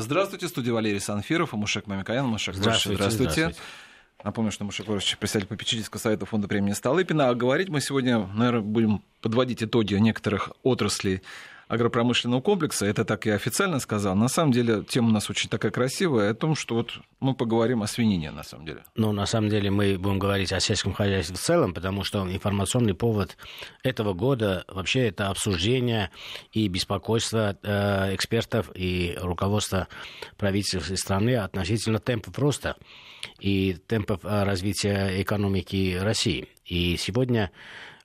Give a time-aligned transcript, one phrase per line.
[0.00, 2.24] Здравствуйте, студия Валерий Санфиров и Мушек Мамикаян.
[2.24, 2.96] Мушек, здравствуйте.
[2.96, 3.32] здравствуйте.
[3.32, 3.62] здравствуйте.
[4.22, 7.30] Напомню, что Мушек Лорович, председатель попечительского совета фонда премии Столыпина.
[7.30, 11.22] А говорить мы сегодня, наверное, будем подводить итоги некоторых отраслей
[11.68, 14.16] агропромышленного комплекса, это так и официально сказал.
[14.16, 17.82] На самом деле тема у нас очень такая красивая, о том, что вот мы поговорим
[17.82, 18.84] о свинине, на самом деле.
[18.96, 22.94] Ну, на самом деле мы будем говорить о сельском хозяйстве в целом, потому что информационный
[22.94, 23.36] повод
[23.82, 26.10] этого года вообще это обсуждение
[26.52, 29.88] и беспокойство э, экспертов и руководства
[30.36, 32.76] правительства страны относительно темпов роста
[33.38, 36.48] и темпов э, развития экономики России.
[36.64, 37.50] И сегодня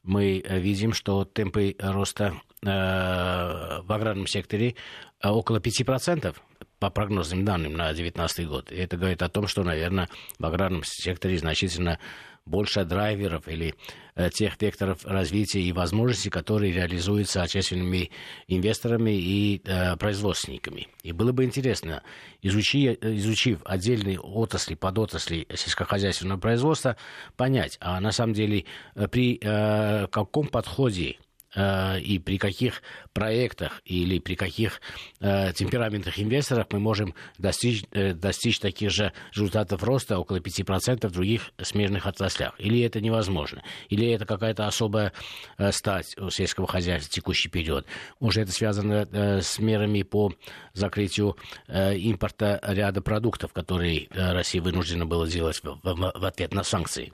[0.03, 2.33] мы э, видим, что темпы роста
[2.63, 4.75] в аграрном секторе
[5.21, 6.35] э, около 5%
[6.79, 8.71] по прогнозным данным на 2019 год.
[8.71, 11.99] И это говорит о том, что, наверное, в аграрном секторе значительно
[12.45, 13.73] больше драйверов или
[14.15, 18.11] э, тех векторов развития и возможностей, которые реализуются отечественными
[18.47, 20.89] инвесторами и э, производственниками.
[21.03, 22.03] И было бы интересно,
[22.41, 26.97] изучи, изучив отдельные отрасли, подотрасли сельскохозяйственного производства,
[27.37, 28.65] понять, а на самом деле
[29.09, 31.22] при э, каком подходе Э,
[31.55, 32.81] и при каких
[33.13, 34.81] проектах или при каких
[35.19, 41.11] э, темпераментных инвесторах мы можем достичь, э, достичь таких же результатов роста около 5% в
[41.11, 42.55] других смежных отраслях.
[42.57, 45.13] Или это невозможно, или это какая-то особая
[45.57, 47.85] э, стать у сельского хозяйства в текущий период.
[48.19, 50.33] Может, это связано э, с мерами по
[50.73, 51.37] закрытию
[51.67, 57.11] э, импорта ряда продуктов, которые э, Россия вынуждена была делать в ответ на санкции.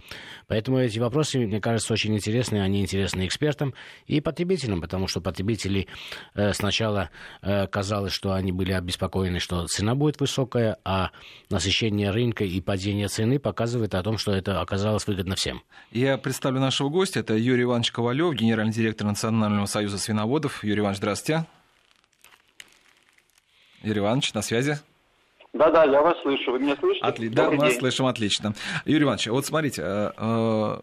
[0.47, 3.73] Поэтому эти вопросы, мне кажется, очень интересны, они интересны экспертам
[4.07, 5.87] и потребителям, потому что потребители
[6.35, 7.09] э, сначала
[7.41, 11.09] э, казалось, что они были обеспокоены, что цена будет высокая, а
[11.49, 15.63] насыщение рынка и падение цены показывает о том, что это оказалось выгодно всем.
[15.91, 17.21] Я представлю нашего гостя.
[17.21, 20.63] Это Юрий Иванович Ковалев, генеральный директор Национального союза свиноводов.
[20.63, 21.45] Юрий Иванович, здравствуйте.
[23.81, 24.79] Юрий Иванович, на связи.
[25.53, 26.51] Да, да, я вас слышу.
[26.51, 27.05] Вы меня слышите?
[27.05, 27.27] Отли...
[27.27, 28.53] Да, мы вас слышим отлично.
[28.85, 30.77] Юрий Иванович, вот смотрите, э, э,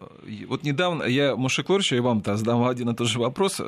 [0.49, 3.61] вот недавно я Мушеклоровичу и вам-то задам один и тот же вопрос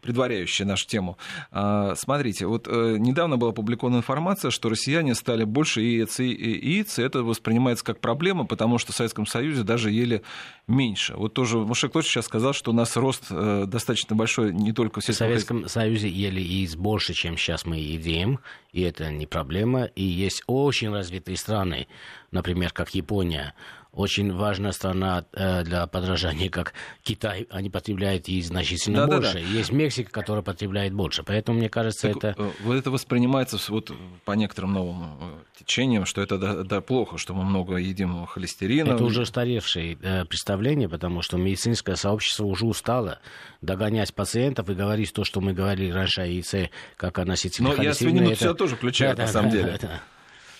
[0.00, 1.18] предваряющая нашу тему.
[1.50, 6.98] А, смотрите, вот э, недавно была опубликована информация, что россияне стали больше яиц и яиц,
[6.98, 10.22] и это воспринимается как проблема, потому что в Советском Союзе даже ели
[10.66, 11.14] меньше.
[11.14, 15.00] Вот тоже Мушек Лоч сейчас сказал, что у нас рост э, достаточно большой не только
[15.00, 15.26] в сельском...
[15.26, 18.40] В Советском Союзе ели яиц больше, чем сейчас мы едим,
[18.72, 19.84] и это не проблема.
[19.84, 21.88] И есть очень развитые страны,
[22.30, 23.54] например, как Япония,
[23.96, 29.32] очень важная страна э, для подражания, как Китай, они потребляют и значительно да, больше.
[29.32, 29.46] Да, да.
[29.46, 31.22] Есть Мексика, которая потребляет больше.
[31.22, 32.34] Поэтому, мне кажется, так, это...
[32.38, 33.90] Э, вот это воспринимается вот
[34.26, 38.90] по некоторым новым э, течениям, что это да, да, плохо, что мы много едим холестерина.
[38.92, 39.96] Это уже устаревшее
[40.26, 43.20] представление, потому что медицинское сообщество уже устало
[43.62, 46.68] догонять пациентов и говорить то, что мы говорили раньше о яйце,
[46.98, 48.36] как о носителе Но я свинину это...
[48.36, 49.78] все тоже включаю, да, на да, самом да, деле.
[49.80, 50.02] Да, да.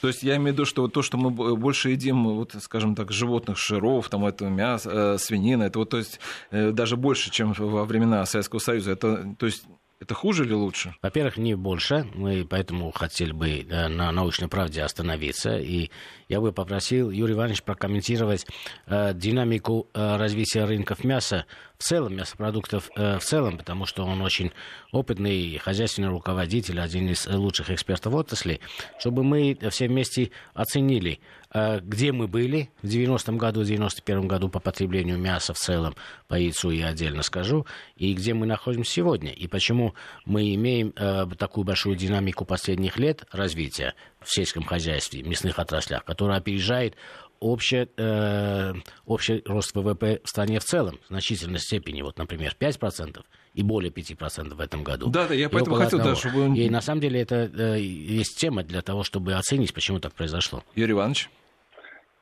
[0.00, 2.94] То есть я имею в виду, что вот то, что мы больше едим, вот, скажем
[2.94, 6.20] так, животных жиров, там, это мясо, э, свинина, это вот, то есть
[6.50, 8.92] э, даже больше, чем во времена Советского Союза.
[8.92, 9.64] Это, то есть
[9.98, 10.94] это хуже или лучше?
[11.00, 12.06] Во-первых, не больше.
[12.14, 15.56] Мы поэтому хотели бы да, на научной правде остановиться.
[15.56, 15.90] И
[16.28, 18.46] я бы попросил Юрий Иванович прокомментировать
[18.86, 21.46] э, динамику э, развития рынков мяса
[21.78, 24.50] в целом, мясопродуктов э, в целом, потому что он очень
[24.92, 28.60] опытный хозяйственный руководитель, один из лучших экспертов отрасли,
[28.98, 31.20] чтобы мы все вместе оценили,
[31.52, 35.94] э, где мы были в 90-м году, в 91-м году по потреблению мяса в целом,
[36.28, 37.66] по яйцу я отдельно скажу,
[37.96, 39.94] и где мы находимся сегодня, и почему
[40.24, 43.94] мы имеем э, такую большую динамику последних лет развития
[44.26, 46.96] в сельском хозяйстве, мясных отраслях, которая опережает
[47.40, 48.74] общий, э,
[49.06, 53.90] общий рост ВВП в стране в целом в значительной степени, вот, например, 5% и более
[53.90, 55.08] 5% в этом году.
[55.08, 56.58] Да, да, я поэтому хотел, да, чтобы...
[56.58, 60.64] И на самом деле это э, есть тема для того, чтобы оценить, почему так произошло.
[60.74, 61.30] Юрий Иванович?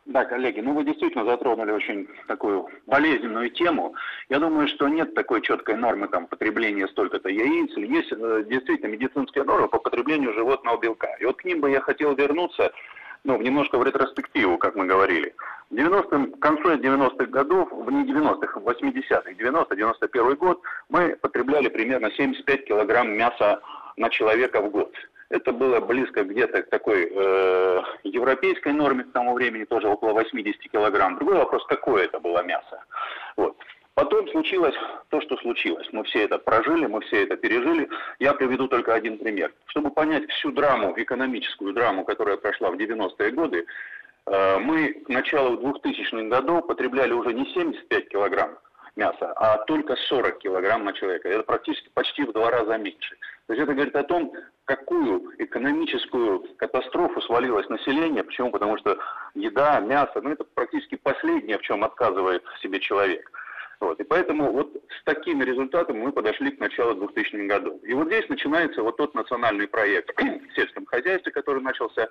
[0.07, 3.95] Да, коллеги, ну вы действительно затронули очень такую болезненную тему.
[4.29, 7.75] Я думаю, что нет такой четкой нормы там, потребления столько-то яиц.
[7.77, 11.09] Есть э, действительно медицинская норма по потреблению животного белка.
[11.21, 12.71] И вот к ним бы я хотел вернуться
[13.25, 15.35] ну, немножко в ретроспективу, как мы говорили.
[15.71, 22.11] В 90-м, к концу 90-х годов, в не 90-х, 80-х, 90-91 год, мы потребляли примерно
[22.11, 23.63] 75 килограмм мяса
[23.97, 24.95] на человека в год.
[25.35, 30.71] Это было близко где-то к такой э, европейской норме к тому времени, тоже около 80
[30.71, 31.17] килограмм.
[31.17, 32.85] Другой вопрос, какое это было мясо.
[33.37, 33.57] Вот.
[33.95, 34.77] Потом случилось
[35.09, 35.89] то, что случилось.
[35.91, 37.89] Мы все это прожили, мы все это пережили.
[38.21, 39.53] Я приведу только один пример.
[39.67, 43.67] Чтобы понять всю драму, экономическую драму, которая прошла в 90-е годы,
[44.27, 48.57] э, мы к началу 2000-х годов потребляли уже не 75 килограмм
[48.97, 51.29] мяса, а только 40 килограмм на человека.
[51.29, 53.17] Это практически почти в два раза меньше.
[53.47, 54.33] То есть это говорит о том,
[54.65, 58.25] какую экономическую катастрофу свалилось население.
[58.25, 58.51] Почему?
[58.51, 58.99] Потому что
[59.35, 63.31] еда, мясо, ну это практически последнее, в чем отказывает себе человек.
[63.81, 64.01] Вот.
[64.01, 67.83] И поэтому вот с такими результатами мы подошли к началу 2000-х годов.
[67.83, 72.09] И вот здесь начинается вот тот национальный проект в сельском хозяйстве, который начался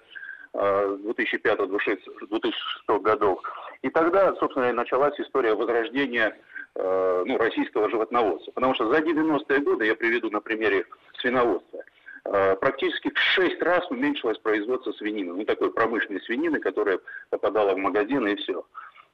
[0.53, 3.41] э, 2005-2006 годов.
[3.81, 8.51] И тогда, собственно, и началась история возрождения э, ну, российского животноводства.
[8.51, 10.85] Потому что за 90-е годы, я приведу на примере
[11.19, 11.83] свиноводства,
[12.25, 15.33] э, практически в 6 раз уменьшилось производство свинины.
[15.33, 16.99] Ну, такой промышленной свинины, которая
[17.29, 18.65] попадала в магазины и все.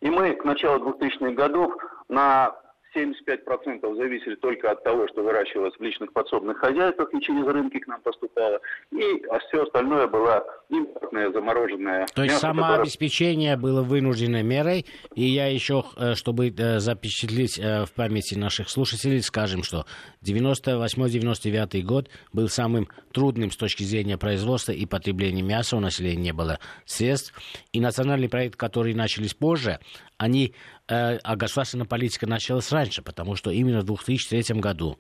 [0.01, 1.73] И мы к началу 2000-х годов
[2.07, 2.56] на
[2.95, 7.88] 75% зависели только от того, что выращивалось в личных подсобных хозяйствах и через рынки к
[7.88, 8.59] нам поступало.
[8.91, 13.74] И а все остальное было импортное, замороженное То есть самообеспечение которое...
[13.74, 14.86] было вынужденной мерой.
[15.15, 19.85] И я еще, э, чтобы э, запечатлеть э, в памяти наших слушателей, скажем, что
[20.24, 25.77] 98-99 год был самым трудным с точки зрения производства и потребления мяса.
[25.77, 27.33] У населения не было средств.
[27.71, 29.80] И национальный проект, который начались позже,
[30.18, 30.53] они,
[30.89, 34.97] а государственная политика началась раньше, потому что именно в 2003 году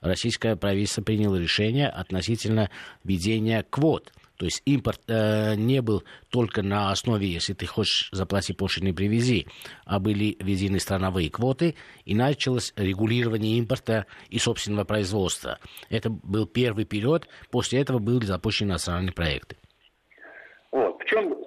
[0.00, 2.70] российское правительство приняло решение относительно
[3.02, 4.12] введения квот.
[4.36, 9.46] То есть импорт э, не был только на основе, если ты хочешь заплатить пошлины, привези,
[9.84, 15.60] а были введены страновые квоты, и началось регулирование импорта и собственного производства.
[15.88, 19.56] Это был первый период, после этого были запущены национальные проекты.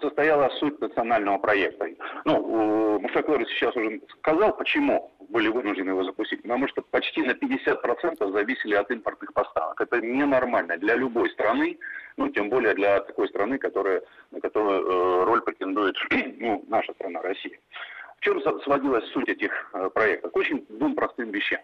[0.02, 1.88] Состояла суть национального проекта?
[2.26, 6.42] Ну, Мушаклори сейчас уже сказал, почему были вынуждены его запустить.
[6.42, 9.80] Потому что почти на 50% зависели от импортных поставок.
[9.80, 11.78] Это ненормально для любой страны,
[12.18, 14.02] ну, тем более для такой страны, которая,
[14.32, 15.96] на которую э, роль претендует
[16.40, 17.60] ну, наша страна, Россия.
[18.18, 20.32] В чем сводилась суть этих э, проектов?
[20.32, 21.60] К очень двум простым вещам.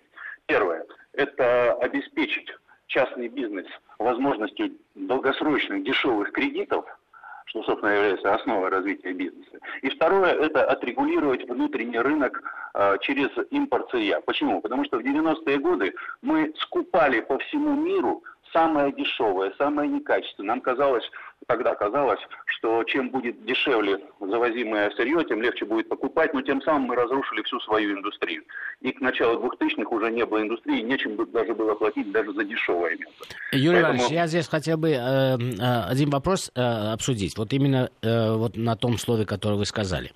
[0.46, 2.50] Первое– это обеспечить
[2.88, 3.66] частный бизнес
[3.98, 6.86] возможностью долгосрочных дешевых кредитов–
[7.46, 9.60] что, собственно, является основой развития бизнеса.
[9.82, 12.42] И второе– это отрегулировать внутренний рынок
[12.74, 14.22] э, через импорт сырья.
[14.22, 14.62] Почему?
[14.62, 18.24] Потому что в 90-е годы мы скупали по всему миру
[18.54, 20.56] самое дешевое, самое некачественное.
[20.56, 21.04] Нам казалось,
[21.48, 26.84] тогда казалось, что чем будет дешевле завозимое сырье, тем легче будет покупать, но тем самым
[26.84, 28.44] мы разрушили всю свою индустрию.
[28.82, 32.96] И к началу 2000-х уже не было индустрии, нечем даже было платить даже за дешевое
[32.96, 33.12] мясо.
[33.52, 34.00] Юрий Поэтому...
[34.00, 37.38] Иванович, я здесь хотел бы э, э, один вопрос э, обсудить.
[37.38, 40.12] Вот именно э, вот на том слове, которое вы сказали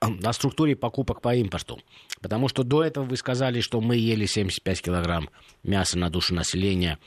[0.00, 1.80] о структуре покупок по импорту.
[2.20, 5.28] Потому что до этого вы сказали, что мы ели 75 килограмм
[5.62, 6.98] мяса на душу населения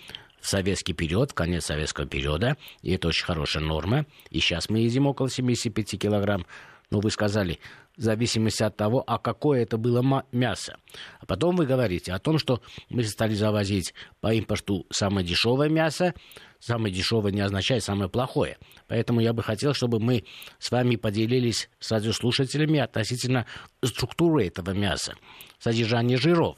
[0.41, 4.05] в советский период, конец советского периода, и это очень хорошая норма.
[4.29, 6.45] И сейчас мы едим около 75 килограмм.
[6.89, 7.59] Но вы сказали,
[7.97, 10.77] в зависимости от того, а какое это было мясо.
[11.19, 16.13] А потом вы говорите о том, что мы стали завозить по импорту самое дешевое мясо.
[16.59, 18.57] Самое дешевое не означает самое плохое.
[18.87, 20.23] Поэтому я бы хотел, чтобы мы
[20.59, 23.45] с вами поделились с радиослушателями относительно
[23.83, 25.15] структуры этого мяса,
[25.59, 26.57] содержания жиров,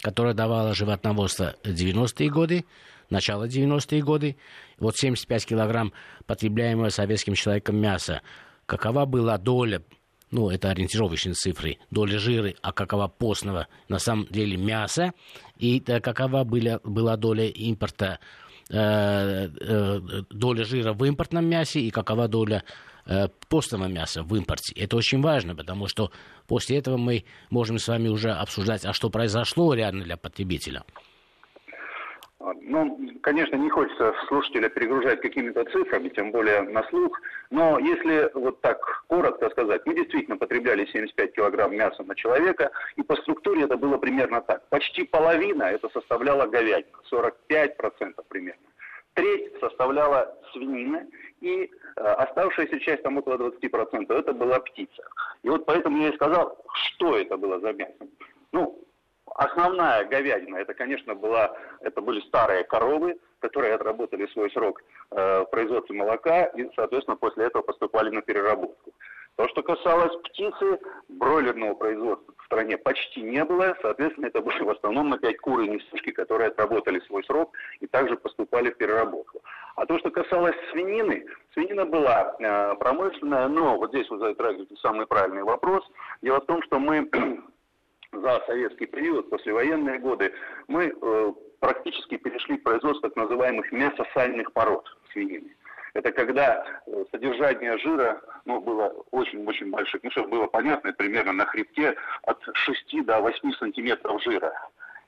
[0.00, 2.64] которое давало животноводство в 90-е годы,
[3.10, 4.36] начала 90-е годы.
[4.78, 5.92] Вот 75 килограмм
[6.26, 8.22] потребляемого советским человеком мяса.
[8.66, 9.82] Какова была доля
[10.34, 15.12] ну, это ориентировочные цифры, доля жира, а какова постного на самом деле мяса,
[15.58, 18.18] и э, какова была, была доля импорта,
[18.68, 22.64] э, э, доля жира в импортном мясе и какова доля
[23.06, 24.74] э, постного мяса в импорте.
[24.74, 26.10] Это очень важно, потому что
[26.48, 30.82] после этого мы можем с вами уже обсуждать, а что произошло реально для потребителя.
[32.60, 37.18] Ну, конечно, не хочется слушателя перегружать какими-то цифрами, тем более на слух,
[37.50, 43.02] но если вот так коротко сказать, мы действительно потребляли 75 килограмм мяса на человека, и
[43.02, 44.68] по структуре это было примерно так.
[44.68, 48.62] Почти половина это составляла говядина, 45% примерно.
[49.14, 51.06] Треть составляла свинина,
[51.40, 55.02] и э, оставшаяся часть, там около 20%, это была птица.
[55.42, 58.08] И вот поэтому я и сказал, что это было за мясо.
[58.52, 58.84] Ну,
[59.34, 65.46] Основная говядина, это, конечно, была, это были старые коровы, которые отработали свой срок э, в
[65.50, 68.92] производстве молока и, соответственно, после этого поступали на переработку.
[69.36, 73.76] То, что касалось птицы, бройлерного производства в стране почти не было.
[73.82, 78.16] Соответственно, это были в основном опять куры и нефтушки, которые отработали свой срок и также
[78.16, 79.42] поступали в переработку.
[79.74, 85.06] А то, что касалось свинины, свинина была э, промышленная, но вот здесь вы затрагиваете самый
[85.08, 85.82] правильный вопрос.
[86.22, 87.10] Дело в том, что мы
[88.20, 90.32] за советский период, послевоенные годы,
[90.68, 95.54] мы э, практически перешли к производству так называемых мясосальных пород свинины.
[95.94, 100.00] Это когда э, содержание жира ну, было очень-очень большим.
[100.02, 104.52] Ну, чтобы было понятно, примерно на хребте от 6 до 8 сантиметров жира.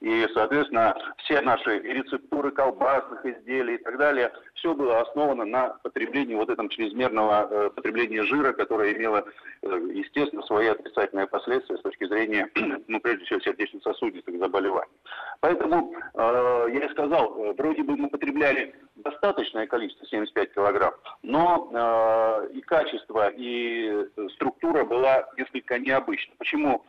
[0.01, 6.35] И, соответственно, все наши рецептуры колбасных изделий и так далее, все было основано на потреблении
[6.35, 9.25] вот этом чрезмерного э, потребления жира, которое имело,
[9.63, 12.51] э, естественно, свои отрицательные последствия с точки зрения,
[12.89, 14.93] ну, прежде всего, сердечно-сосудистых заболеваний.
[15.41, 21.71] Поэтому, э, я и сказал, э, вроде бы мы потребляли достаточное количество, 75 килограмм, но
[21.73, 26.35] э, и качество, и структура была несколько необычна.
[26.39, 26.85] Почему?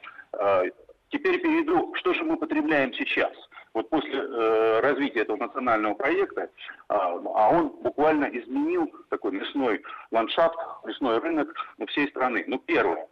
[1.09, 3.31] Теперь перейду, что же мы потребляем сейчас.
[3.73, 6.49] Вот после э, развития этого национального проекта, э,
[6.89, 11.53] а он буквально изменил такой мясной ландшафт, мясной рынок
[11.87, 12.43] всей страны.
[12.47, 13.07] Ну, первое.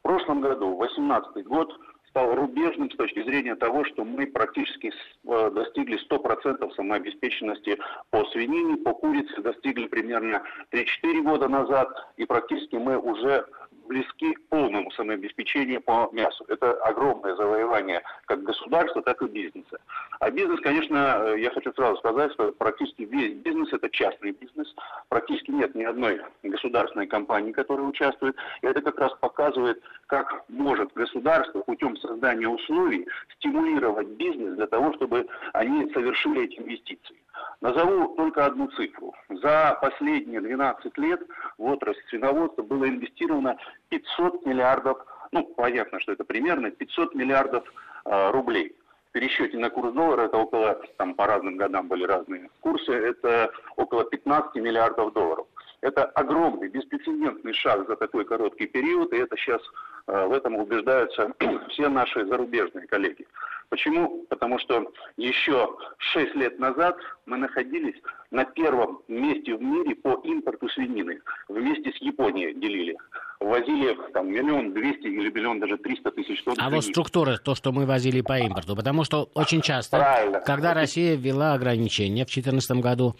[0.00, 1.78] В прошлом году, 2018 год,
[2.10, 7.78] стал рубежным с точки зрения того, что мы практически э, достигли 100% самообеспеченности
[8.10, 10.42] по свинине, по курице достигли примерно
[10.72, 13.46] 3-4 года назад, и практически мы уже
[13.90, 16.44] близки к полному самообеспечению по мясу.
[16.48, 19.78] Это огромное завоевание как государства, так и бизнеса.
[20.20, 24.72] А бизнес, конечно, э, я хочу сразу сказать, что практически весь бизнес– это частный бизнес.
[25.08, 28.36] Практически нет ни одной государственной компании, которая участвует.
[28.62, 34.92] И это как раз показывает, как может государство путем создания условий стимулировать бизнес для того,
[34.94, 37.16] чтобы они совершили эти инвестиции.
[37.60, 39.14] Назову только одну цифру.
[39.28, 41.20] За последние 12 лет
[41.58, 43.56] в отрасль свиноводства было инвестировано
[43.90, 44.98] 500 миллиардов,
[45.30, 47.64] ну, понятно, что это примерно 500 миллиардов
[48.04, 48.74] э, рублей.
[49.10, 53.52] В пересчете на курс доллара это около, там по разным годам были разные курсы, это
[53.76, 55.46] около 15 миллиардов долларов.
[55.82, 59.62] Это огромный, беспрецедентный шаг за такой короткий период, и это сейчас
[60.06, 61.32] в этом убеждаются
[61.70, 63.26] все наши зарубежные коллеги.
[63.70, 64.26] Почему?
[64.28, 67.94] Потому что еще 6 лет назад мы находились
[68.32, 71.20] на первом месте в мире по импорту свинины.
[71.48, 72.96] Вместе с Японией делили.
[73.38, 76.54] Возили там миллион двести или миллион даже триста тысяч тонн.
[76.58, 76.76] А свинины.
[76.76, 78.74] вот структура, то, что мы возили по импорту.
[78.74, 80.40] Потому что очень часто, Правильно.
[80.40, 83.14] когда Россия ввела ограничения в 2014 году,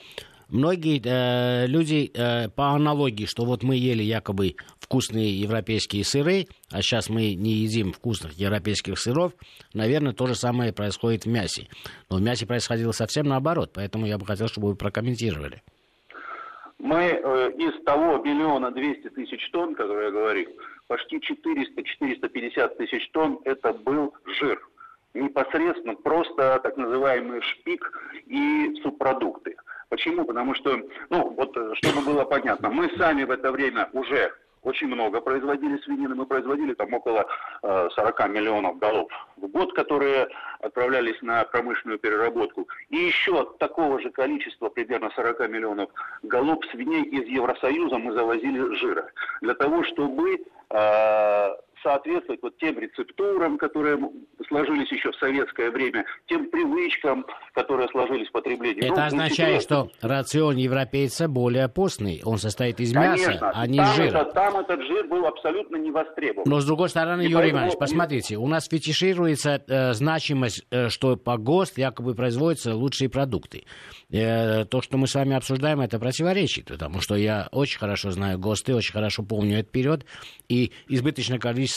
[0.50, 6.82] многие э, люди э, по аналогии, что вот мы ели якобы вкусные европейские сыры, а
[6.82, 9.32] сейчас мы не едим вкусных европейских сыров,
[9.74, 11.68] наверное, то же самое происходит в мясе.
[12.10, 15.62] Но в мясе происходило совсем наоборот, поэтому я бы хотел, чтобы вы прокомментировали.
[16.78, 20.48] Мы э, из того миллиона двести тысяч тонн, который я говорил,
[20.86, 24.60] почти 400-450 тысяч тонн это был жир
[25.14, 27.92] непосредственно просто так называемый шпик
[28.26, 29.56] и субпродукты.
[29.90, 30.24] Почему?
[30.24, 30.80] Потому что,
[31.10, 34.32] ну, вот, э, чтобы было понятно, мы сами в это время уже
[34.62, 36.14] очень много производили свинины.
[36.14, 37.26] Мы производили там около
[37.62, 40.28] э, 40 миллионов голов в год, которые
[40.60, 42.68] отправлялись на промышленную переработку.
[42.90, 45.90] И еще такого же количества, примерно 40 миллионов
[46.22, 49.10] голов свиней из Евросоюза мы завозили жира.
[49.40, 51.48] Для того, чтобы э,
[51.82, 53.98] соответствовать вот тем рецептурам, которые
[54.48, 58.84] сложились еще в советское время, тем привычкам, которые сложились в потреблении.
[58.84, 62.20] Это ну, означает, что рацион европейца более постный.
[62.24, 64.18] Он состоит из Конечно, мяса, а не из жира.
[64.18, 66.48] Это, там этот жир был абсолютно не востребован.
[66.48, 67.58] Но с другой стороны, И Юрий поэтому...
[67.58, 73.64] Иванович, посмотрите, у нас фетишируется э, значимость, э, что по ГОСТ якобы производятся лучшие продукты.
[74.10, 78.38] Э, то, что мы с вами обсуждаем, это противоречит, потому что я очень хорошо знаю
[78.38, 80.04] ГОСТы, очень хорошо помню этот период,
[80.48, 81.69] и избыточное количество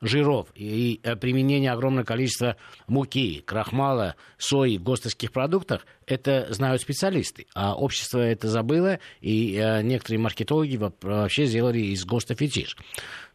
[0.00, 6.82] жиров, и, и э, применение огромного количества муки, крахмала, сои в ГОСТовских продуктах, это знают
[6.82, 12.76] специалисты, а общество это забыло, и э, некоторые маркетологи вообще сделали из ГОСТа фетиш.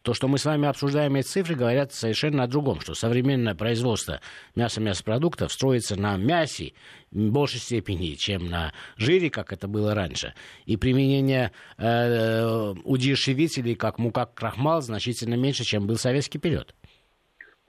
[0.02, 4.20] То, что мы с вами обсуждаем эти цифры, говорят совершенно о другом, что современное производство
[4.54, 6.72] мяса-мясопродуктов строится на мясе
[7.10, 10.32] в большей степени, чем на жире, как это было раньше.
[10.64, 16.74] И применение э, удешевителей, как мука, крахмал, значительно меньше, чем был советский период.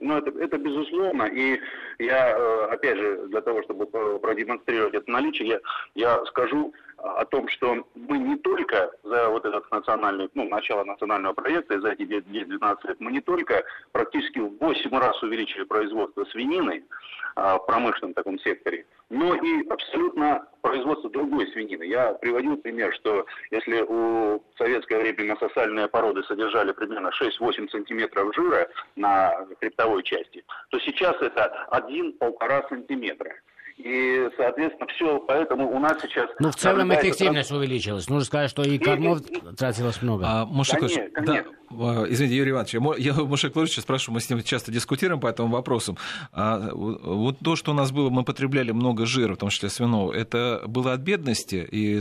[0.02, 1.24] Ну, это, это безусловно.
[1.24, 1.60] И
[2.00, 5.60] я, э, опять же, для того, чтобы продемонстрировать это наличие, я,
[5.94, 11.32] я скажу о том, что мы не только за вот этот национальный, ну, начало национального
[11.32, 16.84] проекта, за эти 10-12 лет, мы не только практически в 8 раз увеличили производство свинины
[17.34, 21.84] а, в промышленном таком секторе, но и абсолютно производство другой свинины.
[21.84, 28.68] Я приводил пример, что если у советское время насосальные породы содержали примерно 6-8 сантиметров жира
[28.94, 33.34] на хребтовой части, то сейчас это 1-1,5 сантиметра.
[33.78, 36.30] И, соответственно, все, поэтому у нас сейчас...
[36.38, 37.60] Ну, в целом эффективность транс...
[37.60, 38.08] увеличилась.
[38.08, 40.24] Нужно сказать, что и кормов и, тратилось много.
[40.26, 40.80] А, Мушек,
[41.24, 41.44] да, А,
[42.08, 45.96] извините, Юрий Иванович, я, Маша Клоровича спрашиваю, мы с ним часто дискутируем по этому вопросу.
[46.32, 50.12] А, вот то, что у нас было, мы потребляли много жира, в том числе свиного,
[50.12, 52.00] это было от бедности и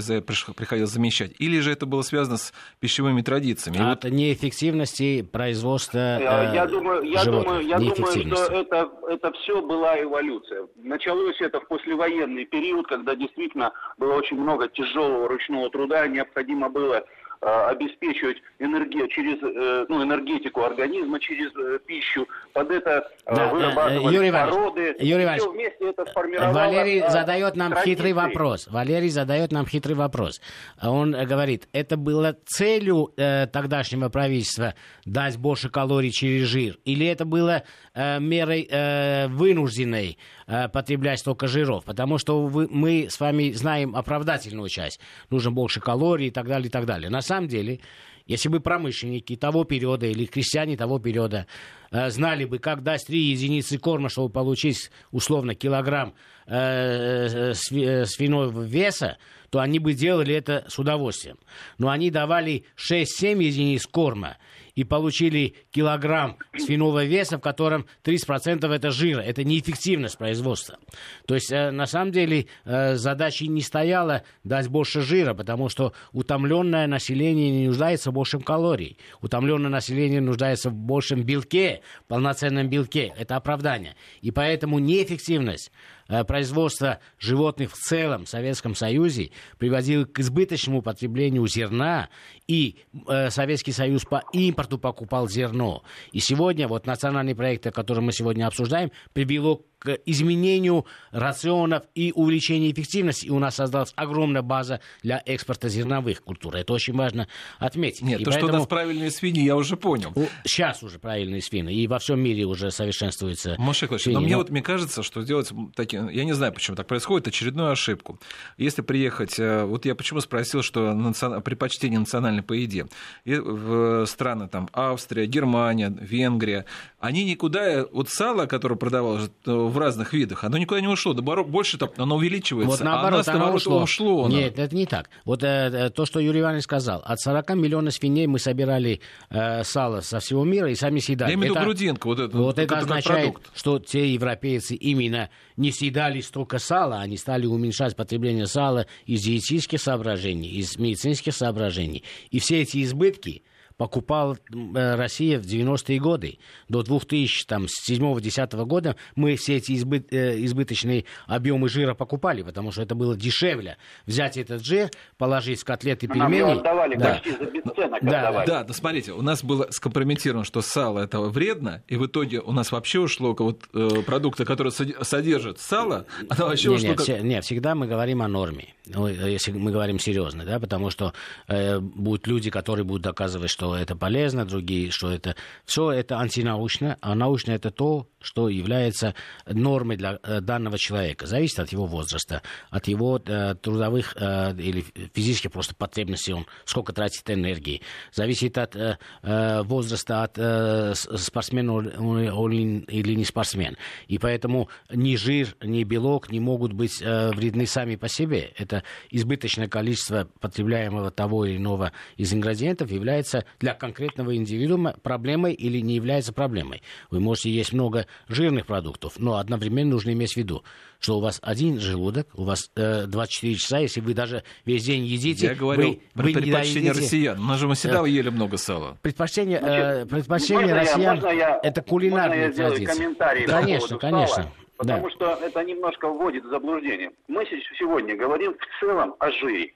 [0.56, 3.92] приходилось замещать, или же это было связано с пищевыми традициями?
[3.92, 4.14] От вот...
[4.14, 10.68] неэффективности производства э, Я думаю, я думаю, я думаю что это, это все была эволюция.
[10.76, 17.04] Началось это в послевоенный период, когда действительно было очень много тяжелого ручного труда, необходимо было
[17.42, 24.32] обеспечивать энергию через, э, ну, энергетику организма через э, пищу, под это да, вырабатывать Юрий
[24.32, 24.96] породы.
[25.00, 27.92] Юрий Иванович, вместе это Валерий задает нам традиции.
[27.92, 28.68] хитрый вопрос.
[28.68, 30.40] Валерий задает нам хитрый вопрос.
[30.82, 37.26] Он говорит, это было целью э, тогдашнего правительства дать больше калорий через жир, или это
[37.26, 40.18] было э, мерой э, вынужденной
[40.48, 41.86] э, потреблять столько жиров?
[41.86, 45.00] Потому что вы, мы с вами знаем оправдательную часть.
[45.30, 47.10] Нужно больше калорий и так далее, и так далее.
[47.10, 47.80] На самом деле,
[48.26, 51.48] если бы промышленники того периода или крестьяне того периода
[51.92, 56.14] знали бы, как дать 3 единицы корма, чтобы получить условно килограмм
[56.46, 59.18] свиного веса,
[59.52, 61.38] то они бы делали это с удовольствием.
[61.78, 64.38] Но они давали 6-7 единиц корма,
[64.76, 69.20] и получили килограмм свиного веса, в котором 30% это жира.
[69.20, 70.78] Это неэффективность производства.
[71.26, 75.94] То есть, э, на самом деле, э, задача не стояла дать больше жира, потому что
[76.14, 78.98] утомленное население не нуждается в большем калорий.
[79.22, 83.14] Утомленное население нуждается в большем белке, полноценном белке.
[83.18, 83.96] Это оправдание.
[84.22, 85.72] И поэтому неэффективность
[86.12, 92.10] Э, производство животных в целом в Советском Союзе приводило к избыточному потреблению зерна,
[92.48, 95.84] и э, Советский Союз по импорту покупал зерно.
[96.12, 99.64] И сегодня вот национальный проект, который мы сегодня обсуждаем, привело к
[100.06, 103.26] изменению рационов и увеличению эффективности.
[103.26, 106.56] И у нас создалась огромная база для экспорта зерновых культур.
[106.56, 107.28] Это очень важно
[107.60, 108.02] отметить.
[108.02, 108.50] Нет, и то, поэтому...
[108.50, 110.14] что у нас правильные свиньи, я уже понял.
[110.46, 111.82] Сейчас уже правильные свиньи.
[111.82, 114.14] И во всем мире уже совершенствуется Маша свиньи.
[114.14, 116.08] но мне вот мне кажется, что сделать такие...
[116.12, 118.20] Я не знаю, почему так происходит, очередную ошибку.
[118.58, 119.40] Если приехать...
[119.40, 121.42] Э, вот я почему спросил, что национ...
[121.42, 122.88] предпочтение национальной по еде.
[123.26, 126.66] И в страны там Австрия, Германия, Венгрия,
[127.00, 127.86] они никуда...
[127.92, 131.14] Вот сало, которое продавалось э, в разных видах, оно никуда не ушло.
[131.14, 133.82] Наоборот, больше там оно увеличивается, вот наоборот, а нас, наоборот, ушло.
[133.82, 134.36] ушло оно.
[134.36, 135.10] Нет, это не так.
[135.26, 140.02] Вот э, то, что Юрий Иванович сказал, от 40 миллионов свиней мы собирали э, сало
[140.02, 141.32] со всего мира и сами съедали.
[141.32, 145.72] Я имею в виду грудинку, вот это, вот это означает, что те европейцы именно не
[145.72, 152.04] съедали столько сала, они стали уменьшать потребление сала из диетических соображений, из медицинских соображений.
[152.30, 153.44] И все эти избытки
[153.78, 156.40] покупал э, Россия в 90-е годы.
[156.70, 162.96] До 2007-2010 года мы все эти избыт, э, избыточные объемы жира покупали, потому что это
[162.96, 163.78] было дешевле.
[164.06, 166.42] Взять этот жир, положить в котлеты пельмени.
[166.42, 167.14] Нам отдавали да.
[167.14, 168.04] почти за бесценок.
[168.04, 172.40] Да, да, да, смотрите, у нас было скомпрометировано, что сало это вредно, и в итоге
[172.40, 176.90] у нас вообще ушло вот, э, продукты, которые содержат сало, оно вообще не, ушло...
[176.90, 177.22] Нет, как...
[177.22, 181.14] нет, всегда мы говорим о норме, ну, если мы говорим серьезно, да, потому что
[181.48, 185.36] э, будут люди, которые будут доказывать, что это полезно, другие, что это...
[185.66, 191.26] Все это антинаучно, а научно это то, что является нормой для э, данного человека.
[191.26, 196.94] Зависит от его возраста, от его э, трудовых э, или физических просто потребностей, он сколько
[196.94, 197.82] тратит энергии.
[198.14, 198.76] Зависит от
[199.22, 203.78] возраста, от спортсмена он или не спортсмен.
[204.08, 208.54] И поэтому ни жир, ни белок не могут быть вредны сами по себе.
[208.58, 215.80] Это избыточное количество потребляемого того или иного из ингредиентов является для конкретного индивидуума проблемой или
[215.80, 216.82] не является проблемой.
[217.10, 220.64] Вы можете есть много жирных продуктов, но одновременно нужно иметь в виду,
[221.00, 225.04] что у вас один желудок, у вас э, 24 часа, если вы даже весь день
[225.04, 225.48] едите...
[225.48, 227.40] Я говорю вы, вы предпочтение россиян.
[227.40, 228.98] У нас же мы всегда э, ели много сала.
[229.02, 233.46] Предпочтение, э, предпочтение россиян я, я, это кулинарные традиции.
[233.46, 234.36] Конечно, конечно.
[234.36, 235.10] Сала, потому да.
[235.12, 237.12] что это немножко вводит в заблуждение.
[237.28, 237.46] Мы
[237.78, 239.74] сегодня говорим в целом о жире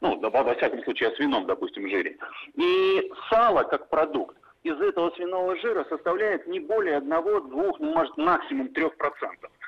[0.00, 2.18] ну, во всяком случае, о свином, допустим, жире.
[2.54, 8.16] И сало как продукт из этого свиного жира составляет не более 1, 2, ну, может,
[8.16, 8.90] максимум 3%.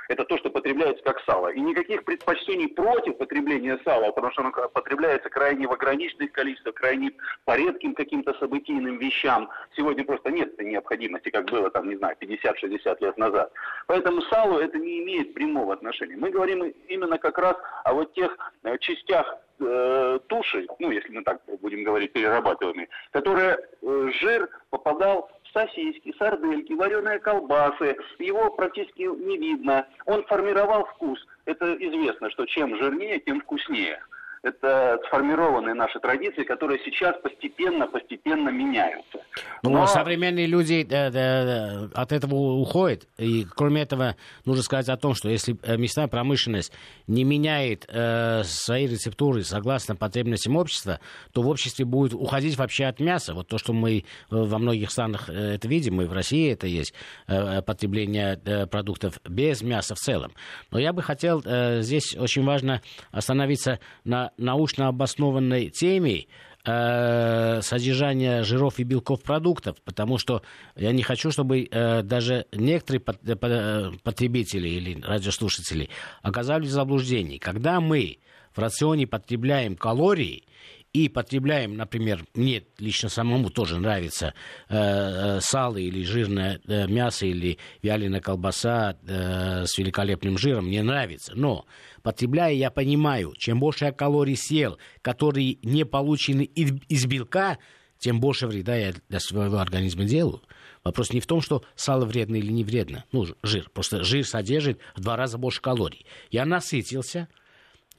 [0.08, 1.48] Это то, что потребляется как сало.
[1.48, 7.12] И никаких предпочтений против потребления сала, потому что оно потребляется крайне в ограниченных количествах, крайне
[7.44, 9.50] по редким каким-то событийным вещам.
[9.76, 13.52] Сегодня просто нет этой необходимости, как было там, не знаю, 50-60 лет назад.
[13.87, 16.16] Поэтому салу это не имеет прямого отношения.
[16.16, 21.22] Мы говорим именно как раз о вот тех э, частях э, туши, ну, если мы
[21.22, 29.02] так будем говорить, перерабатываемые, которые э, жир попадал в сосиски, сардельки, вареные колбасы, его практически
[29.02, 29.86] не видно.
[30.06, 31.24] Он формировал вкус.
[31.44, 34.00] Это известно, что чем жирнее, тем вкуснее.
[34.42, 39.18] Это сформированные наши традиции, которые сейчас постепенно-постепенно меняются.
[39.62, 39.87] Ну, Но...
[39.87, 43.07] современные люди да, да, от этого уходят.
[43.18, 46.72] И кроме этого, нужно сказать о том, что если э, мясная промышленность
[47.07, 51.01] не меняет э, свои рецептуры согласно потребностям общества,
[51.33, 53.35] то в обществе будет уходить вообще от мяса.
[53.35, 56.94] Вот то, что мы во многих странах э, это видим, и в России это есть,
[57.27, 60.33] э, потребление э, продуктов без мяса в целом.
[60.70, 66.26] Но я бы хотел э, здесь очень важно остановиться на научно обоснованной теме
[66.64, 70.42] э, содержания жиров и белков продуктов, потому что
[70.76, 75.88] я не хочу, чтобы э, даже некоторые э, потребители или радиослушатели
[76.22, 77.38] оказались в заблуждении.
[77.38, 78.18] Когда мы
[78.54, 80.44] в рационе потребляем калории,
[80.92, 84.35] и потребляем, например, мне лично самому тоже нравится
[84.68, 90.83] э, э, сало или жирное э, мясо или вяленая колбаса э, с великолепным жиром, мне
[90.83, 91.33] нравится.
[91.35, 91.66] Но
[92.03, 97.59] потребляя, я понимаю, чем больше я калорий съел, которые не получены из, белка,
[97.98, 100.42] тем больше вреда я для своего организма делаю.
[100.85, 103.05] Вопрос не в том, что сало вредно или не вредно.
[103.12, 103.68] Ну, жир.
[103.74, 106.07] Просто жир содержит в два раза больше калорий.
[106.31, 107.29] Я насытился,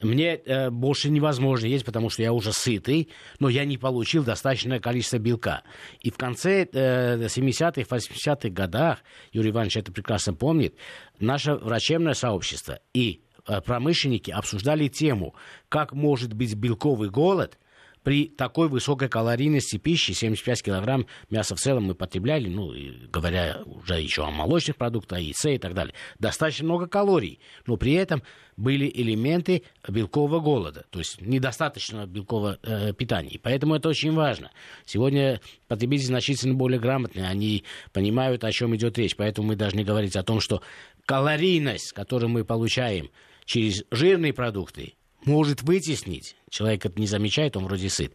[0.00, 4.80] мне э, больше невозможно есть, потому что я уже сытый, но я не получил достаточное
[4.80, 5.62] количество белка.
[6.00, 8.98] И в конце э, 70-х, 80-х годах,
[9.32, 10.74] Юрий Иванович это прекрасно помнит,
[11.18, 15.34] наше врачебное сообщество и э, промышленники обсуждали тему,
[15.68, 17.58] как может быть белковый голод–
[18.02, 22.72] при такой высокой калорийности пищи, 75 килограмм мяса в целом мы потребляли, ну,
[23.10, 27.76] говоря уже еще о молочных продуктах, о яйце и так далее, достаточно много калорий, но
[27.76, 28.22] при этом
[28.56, 33.30] были элементы белкового голода, то есть недостаточно белкового э, питания.
[33.30, 34.50] И поэтому это очень важно.
[34.84, 40.16] Сегодня потребители значительно более грамотные, они понимают, о чем идет речь, поэтому мы должны говорить
[40.16, 40.62] о том, что
[41.06, 43.10] калорийность, которую мы получаем
[43.46, 48.12] через жирные продукты, может вытеснить, человек это не замечает, он вроде сыт,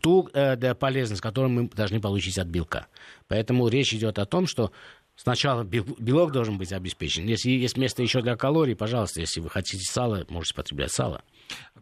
[0.00, 2.86] ту э, да, полезность, которую мы должны получить от белка.
[3.28, 4.72] Поэтому речь идет о том, что
[5.16, 7.26] сначала белок должен быть обеспечен.
[7.26, 11.22] Если есть место еще для калорий, пожалуйста, если вы хотите сало, можете потреблять сало.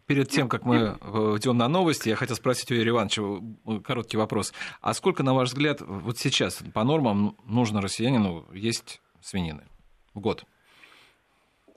[0.05, 3.79] Перед тем, как мы э, идем на новости, я хотел спросить у Юрия Ивановича э,
[3.79, 4.53] короткий вопрос.
[4.81, 9.63] А сколько, на ваш взгляд, вот сейчас по нормам нужно россиянину есть свинины
[10.13, 10.45] в год?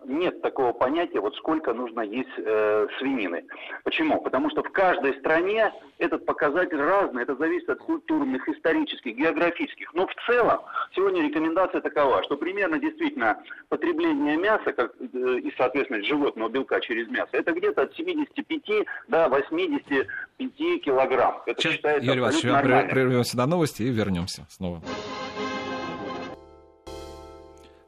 [0.07, 3.45] Нет такого понятия, вот сколько нужно есть э, свинины.
[3.85, 4.21] Почему?
[4.21, 9.93] Потому что в каждой стране этот показатель разный, это зависит от культурных, исторических, географических.
[9.95, 10.61] Но в целом
[10.95, 17.09] сегодня рекомендация такова, что примерно действительно потребление мяса как, э, и, соответственно, животного белка через
[17.09, 21.43] мясо, это где-то от 75 до 85 килограмм.
[21.47, 24.83] Это Сейчас, считается Юрий Иванович, прервемся на новости и вернемся снова.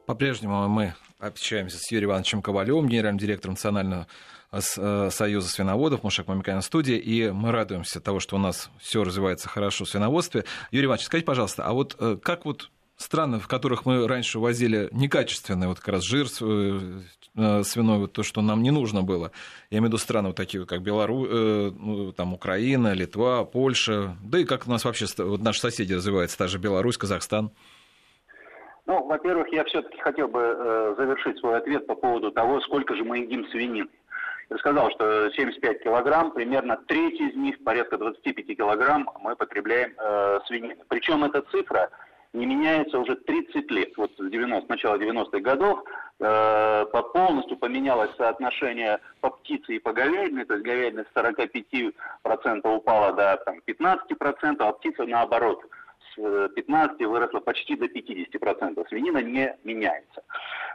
[0.05, 4.07] По-прежнему мы общаемся с Юрием Ивановичем Ковалевым, генеральным директором Национального
[4.51, 9.03] э, э, союза свиноводов, Мушек Мамиканя студии, и мы радуемся того, что у нас все
[9.03, 10.45] развивается хорошо в свиноводстве.
[10.71, 14.89] Юрий Иванович, скажите, пожалуйста, а вот э, как вот страны, в которых мы раньше возили
[14.91, 19.31] некачественный вот как раз жир свиной, вот то, что нам не нужно было.
[19.69, 24.39] Я имею в виду страны вот такие, как Беларусь, ну, там Украина, Литва, Польша, да
[24.39, 27.51] и как у нас вообще вот наши соседи развиваются, та же Беларусь, Казахстан.
[28.87, 33.03] Ну, во-первых, я все-таки хотел бы э, завершить свой ответ по поводу того, сколько же
[33.03, 33.89] мы едим свинины.
[34.49, 40.39] Я сказал, что 75 килограмм, примерно треть из них, порядка 25 килограмм, мы потребляем э,
[40.47, 40.77] свинины.
[40.87, 41.89] Причем эта цифра
[42.31, 43.89] не меняется уже 30 лет.
[43.97, 45.83] Вот с 90, начала 90-х годов
[46.21, 51.93] э, полностью поменялось соотношение по птице и по говядине, то есть говядина с 45%
[52.73, 55.59] упала до там, 15%, а птица наоборот–
[56.17, 58.87] 15 выросла почти до 50%.
[58.89, 60.23] Свинина не меняется.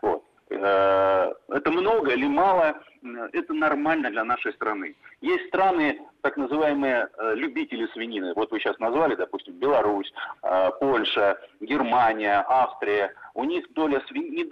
[0.02, 0.24] Вот.
[0.54, 2.76] Э, это много или мало,
[3.32, 4.94] это нормально для нашей страны.
[5.20, 8.34] Есть страны, так называемые э, любители свинины.
[8.34, 13.14] Вот вы сейчас назвали, допустим, Беларусь, э, Польша, Германия, Австрия.
[13.34, 14.44] У них доля свинины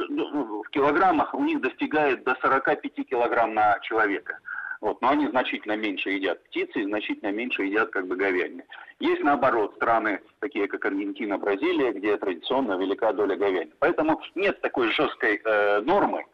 [0.63, 4.39] в килограммах у них достигает до 45 килограмм на человека.
[4.81, 8.65] Вот, но они значительно меньше едят птицы и значительно меньше едят как бы говядины.
[8.99, 13.73] Есть наоборот страны, такие как Аргентина, Бразилия, где традиционно велика доля говядины.
[13.79, 16.25] Поэтому нет такой жесткой э, нормы,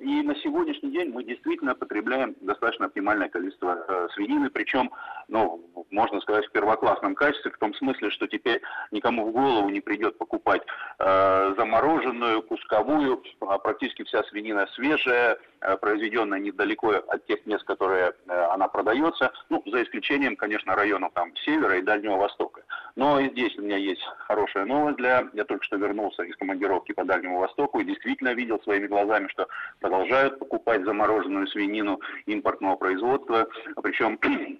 [0.00, 4.90] и на сегодняшний день мы действительно потребляем достаточно оптимальное количество э, свинины, причем,
[5.28, 9.80] ну, можно сказать, в первоклассном качестве, в том смысле, что теперь никому в голову не
[9.80, 10.62] придет покупать
[10.98, 18.12] э, замороженную, кусковую, а практически вся свинина свежая, э, произведенная недалеко от тех мест, которые
[18.26, 22.57] она продается, ну, за исключением, конечно, районов там севера и Дальнего Востока.
[22.98, 25.22] Но и здесь у меня есть хорошая новость для...
[25.32, 29.46] Я только что вернулся из командировки по Дальнему Востоку и действительно видел своими глазами, что
[29.78, 33.46] продолжают покупать замороженную свинину импортного производства.
[33.80, 34.18] Причем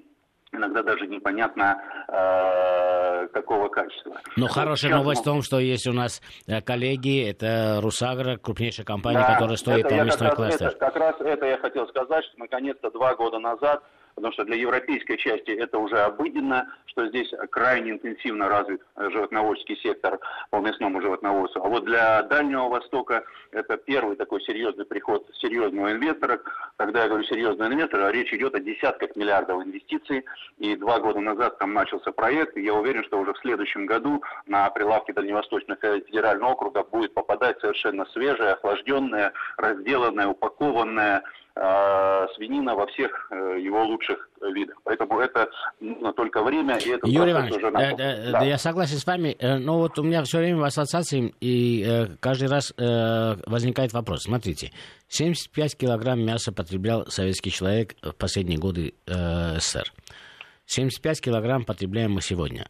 [0.52, 4.20] иногда даже непонятно э, какого качества.
[4.36, 8.36] Но вот хорошая сейчас, новость в том, что есть у нас э, коллеги, это Русагра,
[8.36, 10.68] крупнейшая компания, да, которая стоит промышленный кластер.
[10.68, 13.82] Это, как раз это я хотел сказать, что наконец-то два года назад
[14.18, 20.18] потому что для европейской части это уже обыденно, что здесь крайне интенсивно развит животноводческий сектор
[20.50, 21.62] по мясному животноводству.
[21.64, 26.40] А вот для Дальнего Востока это первый такой серьезный приход серьезного инвестора.
[26.76, 30.24] Когда я говорю серьезного инвестора, речь идет о десятках миллиардов инвестиций.
[30.58, 34.20] И два года назад там начался проект, и я уверен, что уже в следующем году
[34.46, 41.22] на прилавки Дальневосточного федерального округа будет попадать совершенно свежая, охлажденная, разделанная, упакованная э,
[42.36, 44.76] свинина во всех э, его лучших видах.
[44.84, 45.48] Поэтому это
[45.80, 47.78] нужно только время, и это Юрий Иванович, уже на...
[47.80, 48.42] э, да.
[48.42, 52.06] я согласен с вами, э, но вот у меня все время в ассоциации, и э,
[52.20, 54.22] каждый раз э, возникает вопрос.
[54.22, 54.70] Смотрите,
[55.08, 59.92] 75 килограмм мяса потреблял советский человек в последние годы э, СССР.
[60.66, 62.68] 75 килограмм потребляем мы сегодня.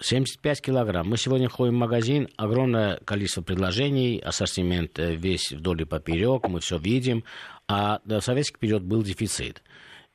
[0.00, 1.08] 75 килограмм.
[1.08, 6.60] Мы сегодня ходим в магазин, огромное количество предложений, ассортимент э, весь вдоль и поперек, мы
[6.60, 7.24] все видим.
[7.66, 9.62] А в советский период был дефицит.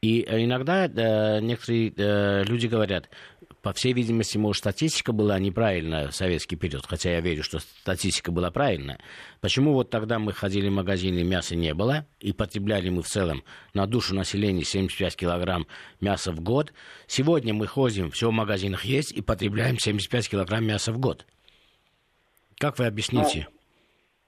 [0.02, 3.10] И э, иногда э, некоторые э, люди говорят,
[3.64, 8.30] по всей видимости, может, статистика была неправильная в советский период, хотя я верю, что статистика
[8.30, 9.00] была правильная.
[9.40, 13.42] Почему вот тогда мы ходили в магазины, мяса не было, и потребляли мы в целом
[13.74, 15.66] на душу населения 75 килограмм
[16.02, 16.74] мяса в год.
[17.08, 21.26] Сегодня мы ходим, все в магазинах есть, и потребляем 75 килограмм мяса в год.
[22.58, 23.48] Как вы объясните?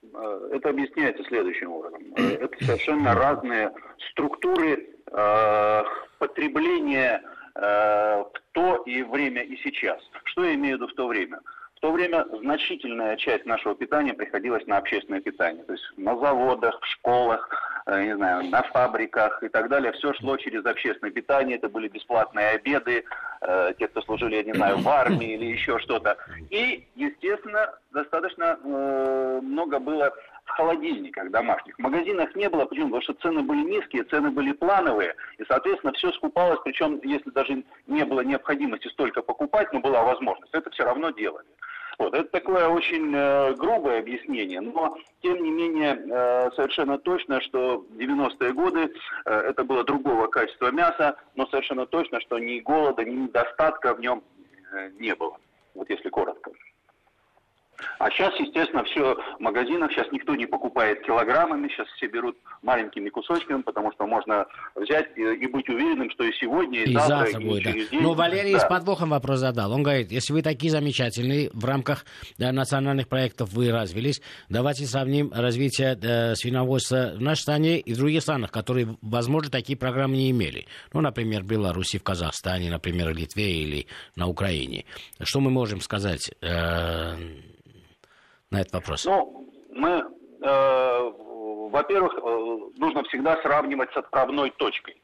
[0.02, 2.02] Ну, это объясняется следующим образом.
[2.16, 3.70] Это совершенно разные
[4.12, 5.84] структуры э,
[6.20, 7.22] потребления
[7.56, 10.02] то и время и сейчас.
[10.26, 11.40] Что я имею в виду в то время?
[11.76, 15.64] В то время значительная часть нашего питания приходилась на общественное питание.
[15.66, 17.50] То есть на заводах, в школах,
[17.86, 19.92] э, не знаю, на фабриках и так далее.
[19.92, 21.58] Все шло через общественное питание.
[21.58, 23.04] Это были бесплатные обеды,
[23.42, 26.18] э, те, кто служили, я не знаю, в армии или еще что-то.
[26.50, 30.14] И, естественно, достаточно э, много было
[30.46, 31.76] в холодильниках домашних.
[31.76, 32.86] В магазинах не было, почему?
[32.86, 37.64] Потому что цены были низкие, цены были плановые, и, соответственно, все скупалось, причем, если даже
[37.88, 41.48] не было необходимости столько покупать, но была возможность, это все равно делали.
[41.98, 47.86] Вот, это такое очень э, грубое объяснение, но тем не менее э, совершенно точно, что
[47.90, 48.94] в 90-е годы
[49.26, 54.02] э, это было другого качества мяса, но совершенно точно, что ни голода, ни недостатка в
[54.02, 54.24] нем
[54.74, 55.38] э, не было.
[55.74, 56.52] Вот если коротко.
[58.00, 63.10] А сейчас, естественно, все в магазинах, сейчас никто не покупает килограммами, сейчас все берут маленькими
[63.10, 64.46] кусочками, потому что можно
[64.76, 67.86] взять и, и быть уверенным, что и сегодня, и, и завтра, завтра и будет, через
[67.86, 67.92] да.
[67.92, 68.02] день.
[68.02, 68.60] Но Валерий да.
[68.60, 69.72] с подвохом вопрос задал.
[69.72, 72.06] Он говорит, если вы такие замечательные, в рамках
[72.38, 77.98] да, национальных проектов вы развились, давайте сравним развитие да, свиноводства в нашей стране и в
[77.98, 80.68] других странах, которые, возможно, такие программы не имели.
[80.94, 84.86] Ну, например, в Беларуси, в Казахстане, например, в Литве или на Украине.
[85.22, 86.32] Что мы можем сказать?
[86.42, 87.16] Э-
[88.52, 89.06] на этот вопрос?
[89.06, 90.04] Ну, мы,
[90.42, 91.12] э,
[91.70, 95.02] во-первых, э, нужно всегда сравнивать с отправной точкой.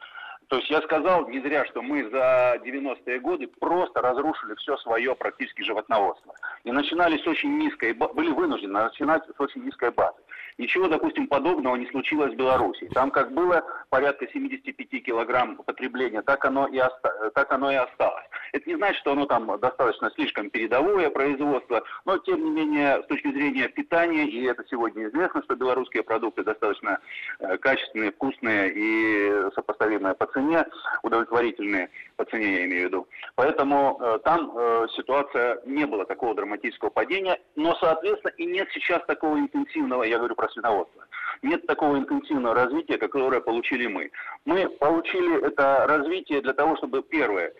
[0.51, 5.15] То есть я сказал не зря, что мы за 90-е годы просто разрушили все свое
[5.15, 6.33] практически животноводство.
[6.65, 10.17] И начинали с очень низкой, были вынуждены начинать с очень низкой базы.
[10.61, 12.87] Ничего, допустим, подобного не случилось в Беларуси.
[12.93, 17.31] Там как было порядка 75 килограмм потребления, так оно и, оста...
[17.33, 18.25] так оно и осталось.
[18.53, 23.07] Это не значит, что оно там достаточно слишком передовое производство, но тем не менее, с
[23.07, 26.99] точки зрения питания, и это сегодня известно, что белорусские продукты достаточно
[27.39, 30.67] э, качественные, вкусные и сопоставимые по цене,
[31.01, 33.07] удовлетворительные по цене, я имею в виду.
[33.33, 39.03] Поэтому э, там э, ситуация не было такого драматического падения, но, соответственно, и нет сейчас
[39.07, 41.05] такого интенсивного, я говорю про свиноводство,
[41.41, 44.11] нет такого интенсивного развития, которое получили мы.
[44.45, 47.53] Мы получили это развитие для того, чтобы, первое,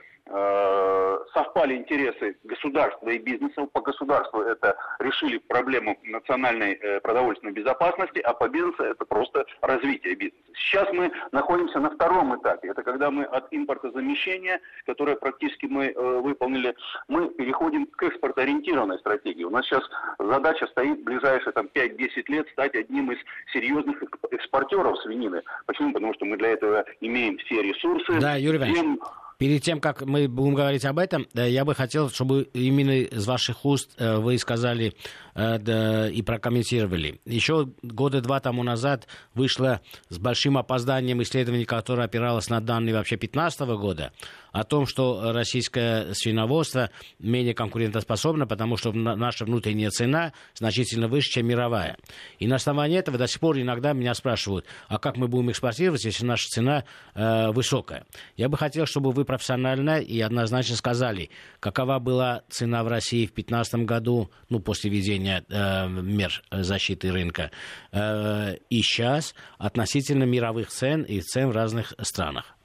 [1.34, 3.66] совпали интересы государства и бизнеса.
[3.74, 10.16] По государству это решили проблему национальной э, продовольственной безопасности, а по бизнесу это просто развитие
[10.16, 10.44] бизнеса.
[10.54, 12.70] Сейчас мы находимся на втором этапе.
[12.70, 16.76] Это когда мы от импортозамещения, которое практически мы э, выполнили,
[17.08, 19.44] мы переходим к экспортоориентированной стратегии.
[19.44, 19.84] У нас сейчас
[20.20, 23.18] задача стоит в ближайшие там, 5-10 лет стать одним из
[23.54, 25.42] серьезных экспортеров свинины.
[25.66, 25.94] Почему?
[25.94, 28.20] Потому что мы для этого имеем все ресурсы.
[28.20, 29.00] Да, Юрий Иванович.
[29.42, 33.66] Перед тем, как мы будем говорить об этом, я бы хотел, чтобы именно из ваших
[33.66, 34.94] уст э, вы сказали
[35.36, 37.22] и прокомментировали.
[37.26, 43.16] Еще года два тому назад вышло с большим опозданием исследование, которое опиралось на данные вообще
[43.16, 44.12] 2015 года,
[44.52, 46.90] о том, что российское свиноводство
[47.20, 51.98] менее конкурентоспособно, потому что наша внутренняя цена значительно выше, чем мировая.
[52.40, 56.04] И на основании этого до сих пор иногда меня спрашивают, а как мы будем экспортировать,
[56.04, 56.84] если наша цена
[57.16, 58.06] э, высокая?
[58.36, 61.30] Я бы хотел, чтобы вы профессионально и однозначно сказали,
[61.62, 67.52] какова была цена в России в 2015 году, ну, после введения э, мер защиты рынка,
[67.94, 72.58] э, и сейчас относительно мировых цен и цен в разных странах.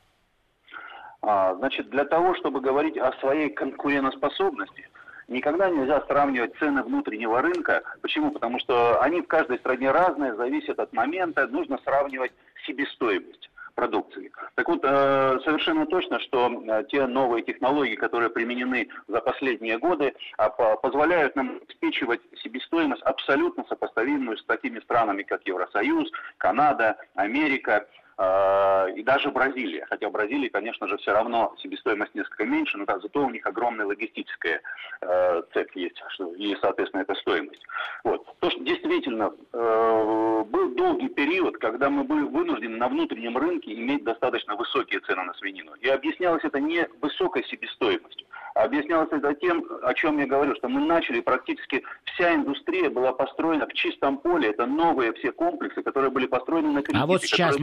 [1.22, 4.88] А, значит, для того, чтобы говорить о своей конкурентоспособности,
[5.28, 7.82] никогда нельзя сравнивать цены внутреннего рынка.
[8.00, 8.30] Почему?
[8.30, 11.46] Потому что они в каждой стране разные, зависят от момента.
[11.48, 12.32] Нужно сравнивать
[12.66, 14.32] себестоимость продукции.
[14.56, 20.14] Так вот, э, совершенно точно, что э, те новые технологии, которые применены за последние годы,
[20.38, 27.86] а, позволяют нам обеспечивать себестоимость абсолютно сопоставимую с такими странами, как Евросоюз, Канада, Америка,
[28.18, 29.86] и даже Бразилия.
[29.88, 33.46] Хотя в Бразилии, конечно же, все равно себестоимость несколько меньше, но да, зато у них
[33.46, 34.62] огромная логистическая
[35.02, 37.62] э, цепь есть, что, и, соответственно, это стоимость.
[38.04, 38.24] Вот.
[38.40, 44.04] То, что действительно э, был долгий период, когда мы были вынуждены на внутреннем рынке иметь
[44.04, 45.74] достаточно высокие цены на свинину.
[45.80, 50.68] И объяснялось это не высокой себестоимостью, а объяснялось это тем, о чем я говорю, что
[50.68, 54.50] мы начали практически вся индустрия была построена в чистом поле.
[54.50, 57.02] Это новые все комплексы, которые были построены на кредите.
[57.02, 57.60] А вот сейчас в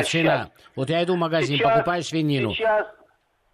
[0.00, 0.50] цена.
[0.76, 2.54] Вот я иду в магазин, сейчас, покупаю свинину.
[2.54, 2.86] Сейчас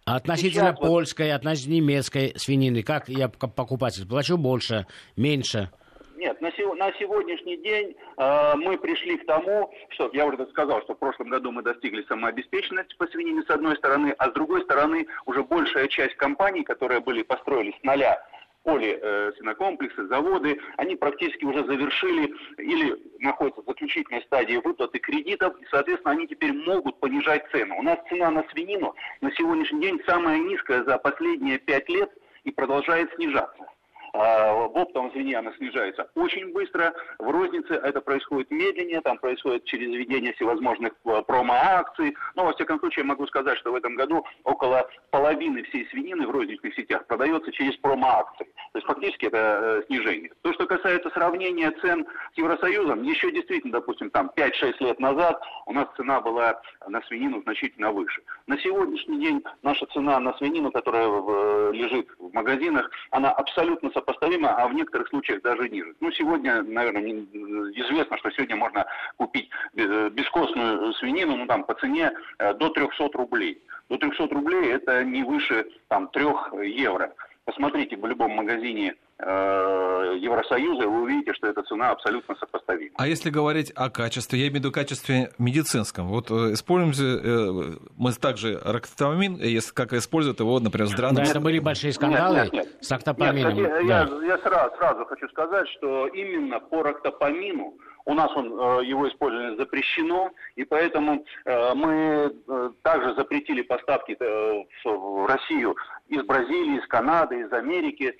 [0.05, 1.35] Относительно сейчас польской, вот...
[1.35, 5.69] относительно немецкой свинины, как я покупатель плачу больше, меньше?
[6.17, 10.81] Нет, на, сего, на сегодняшний день э, мы пришли к тому, что я уже сказал,
[10.81, 14.63] что в прошлом году мы достигли самообеспеченности по свинине с одной стороны, а с другой
[14.63, 18.21] стороны уже большая часть компаний, которые были построили с нуля
[18.63, 25.59] поле э, свинокомплексы, заводы, они практически уже завершили или находятся в заключительной стадии выплаты кредитов,
[25.61, 27.77] и, соответственно, они теперь могут понижать цену.
[27.77, 32.11] У нас цена на свинину на сегодняшний день самая низкая за последние пять лет
[32.43, 33.65] и продолжает снижаться.
[34.13, 39.65] А, в оптовом звене она снижается очень быстро, в рознице это происходит медленнее, там происходит
[39.65, 42.15] через введение всевозможных э, промо-акций.
[42.35, 46.31] Но, во всяком случае, могу сказать, что в этом году около половины всей свинины в
[46.31, 48.45] розничных сетях продается через промо-акции.
[48.71, 50.31] То есть фактически это э, снижение.
[50.41, 55.73] То, что касается сравнения цен с Евросоюзом, еще действительно, допустим, там 5-6 лет назад у
[55.73, 58.21] нас цена была на свинину значительно выше.
[58.47, 64.49] На сегодняшний день наша цена на свинину, которая в, лежит в магазинах, она абсолютно сопоставима,
[64.49, 65.93] а в некоторых случаях даже ниже.
[65.99, 68.85] Ну, сегодня, наверное, известно, что сегодня можно
[69.17, 73.61] купить э, бескостную свинину, ну, там, по цене э, до 300 рублей.
[73.89, 76.25] До 300 рублей это не выше, там, 3
[76.63, 77.13] евро.
[77.45, 82.91] Посмотрите в любом магазине Евросоюза, вы увидите, что эта цена абсолютно сопоставима.
[82.97, 86.07] А если говорить о качестве, я имею в виду качестве медицинском.
[86.07, 91.23] Вот э, используем э, мы также рактопамин, если как используют его, например, с драным...
[91.23, 92.77] Да, это были большие скандалы нет, нет, нет.
[92.81, 93.55] с рактопамином.
[93.55, 94.17] Нет, я, да.
[94.21, 99.07] я, я сразу, сразу хочу сказать, что именно по рактопамину у нас он, э, его
[99.07, 105.75] использование запрещено, и поэтому э, мы э, также запретили поставки в Россию
[106.09, 108.17] из Бразилии, из Канады, из Америки,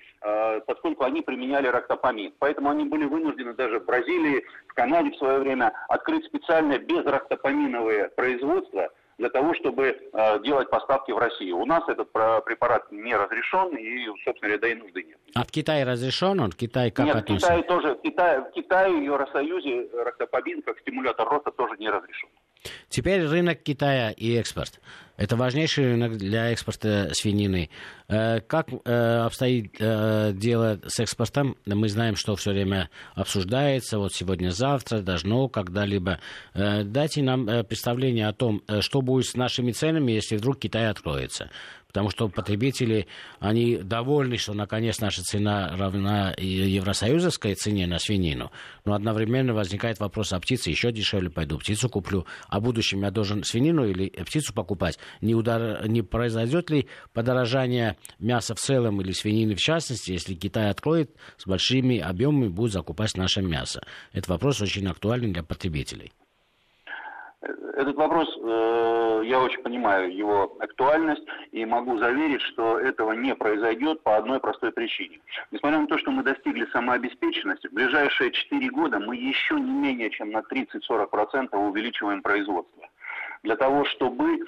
[0.66, 2.32] поскольку они применяли рактопамин.
[2.38, 8.08] Поэтому они были вынуждены даже в Бразилии, в Канаде в свое время открыть специальное безрактопаминовое
[8.10, 8.88] производство–
[9.20, 11.58] для того, чтобы э, делать поставки в Россию.
[11.58, 15.18] У нас этот препарат не разрешен, и, собственно говоря, да и нужды нет.
[15.34, 16.50] А в Китае разрешен он?
[16.50, 17.52] В Китае как Нет, относится?
[17.52, 17.94] в Китае тоже.
[17.96, 22.30] В Китае, в Китае и Евросоюзе рактопамин как стимулятор роста тоже не разрешен.
[22.88, 24.80] Теперь рынок Китая и экспорт.
[25.20, 27.68] Это важнейший рынок для экспорта свинины.
[28.08, 31.58] Э, как э, обстоит э, дело с экспортом?
[31.66, 36.20] Мы знаем, что все время обсуждается, вот сегодня-завтра, должно когда-либо.
[36.54, 41.50] Дайте нам представление о том, что будет с нашими ценами, если вдруг Китай откроется
[41.90, 43.08] потому что потребители,
[43.40, 48.52] они довольны, что наконец наша цена равна евросоюзовской цене на свинину,
[48.84, 53.10] но одновременно возникает вопрос, а птица еще дешевле, пойду птицу куплю, а в будущем я
[53.10, 55.88] должен свинину или птицу покупать, не, удар...
[55.88, 61.46] не произойдет ли подорожание мяса в целом или свинины в частности, если Китай откроет с
[61.46, 63.82] большими объемами, будет закупать наше мясо.
[64.12, 66.12] Это вопрос очень актуальный для потребителей.
[67.80, 74.02] Этот вопрос, э, я очень понимаю его актуальность и могу заверить, что этого не произойдет
[74.02, 75.18] по одной простой причине.
[75.50, 80.10] Несмотря на то, что мы достигли самообеспеченности, в ближайшие 4 года мы еще не менее
[80.10, 82.86] чем на 30-40% увеличиваем производство.
[83.42, 84.38] Для того, чтобы,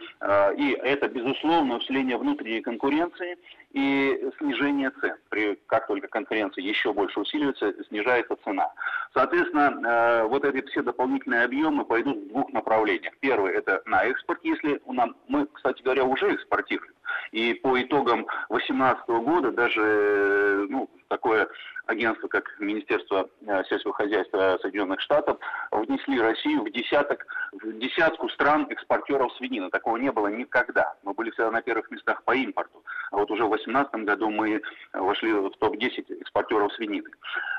[0.57, 3.38] и это, безусловно, усиление внутренней конкуренции
[3.72, 5.16] и снижение цен.
[5.31, 8.70] При, как только конкуренция еще больше усиливается, снижается цена.
[9.14, 13.14] Соответственно, вот эти все дополнительные объемы пойдут в двух направлениях.
[13.21, 16.92] Первый– это на экспорт, если у нас, мы, кстати говоря, уже экспортируем.
[17.33, 21.48] И по итогам 2018 года даже ну, такое
[21.87, 25.38] агентство, как Министерство э, сельского хозяйства Соединенных Штатов,
[25.71, 29.71] внесли Россию в десяток, в десятку стран экспортеров свинины.
[29.71, 30.94] Такого не было никогда.
[31.02, 32.83] Мы были всегда на первых местах по импорту.
[33.10, 37.10] А вот уже в 2018 году мы вошли в топ-10 экспортеров свинины.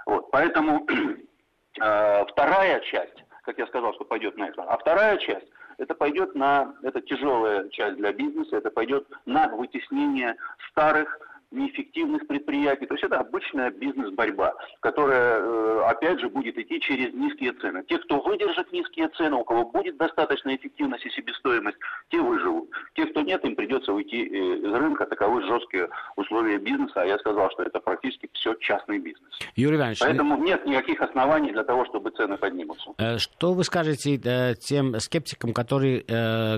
[0.05, 0.31] Вот.
[0.31, 0.87] Поэтому
[1.81, 5.47] э, вторая часть, как я сказал, что пойдет на экспорт, а вторая часть–
[5.83, 10.35] это пойдет на, это тяжелая часть для бизнеса, это пойдет на вытеснение
[10.69, 11.19] старых
[11.53, 12.85] неэффективных предприятий.
[12.85, 17.83] То есть это обычная бизнес-борьба, которая, э, опять же, будет идти через низкие цены.
[17.87, 21.77] Те, кто выдержит низкие цены, у кого будет достаточная эффективность и себестоимость,
[22.09, 22.69] те выживут.
[22.95, 25.05] Те, кто нет, им придется уйти э, из рынка.
[25.05, 27.01] Таковы жесткие условия бизнеса.
[27.01, 29.29] А я сказал, что это практически все частный бизнес.
[29.55, 32.91] Юрий Иванович, Поэтому нет никаких оснований для того, чтобы цены поднимутся.
[32.97, 34.17] Э, что вы скажете
[34.59, 36.03] тем скептикам, которые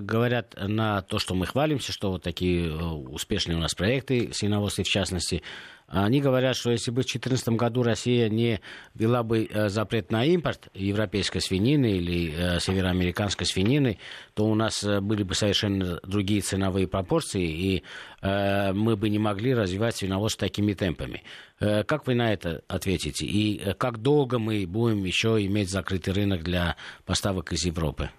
[0.02, 4.92] говорят на то, что мы хвалимся, что вот такие успешные у нас проекты свиноводства в
[4.92, 5.42] частности,
[5.88, 8.60] они говорят, что если бы в 2014 году Россия не
[8.96, 14.00] ввела бы э, запрет на импорт европейской свинины или э, североамериканской свинины,
[14.34, 17.84] то у нас э, были бы совершенно другие ценовые пропорции, и
[18.22, 21.22] мы бы не могли развивать свиноводство такими темпами.
[21.60, 23.24] Как вы на это ответите?
[23.28, 26.76] И как долго мы будем еще иметь закрытый рынок для
[27.06, 28.10] поставок из Европы?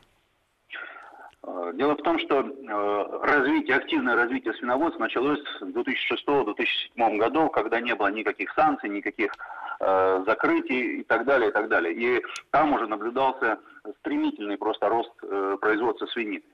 [1.77, 7.95] Дело в том, что э, развитие, активное развитие свиноводства началось в 2006-2007 году, когда не
[7.95, 9.33] было никаких санкций, никаких
[9.81, 11.93] э, закрытий и так далее, и так далее.
[11.93, 13.59] И там уже наблюдался
[14.01, 16.45] стремительный просто рост э, производства свинины.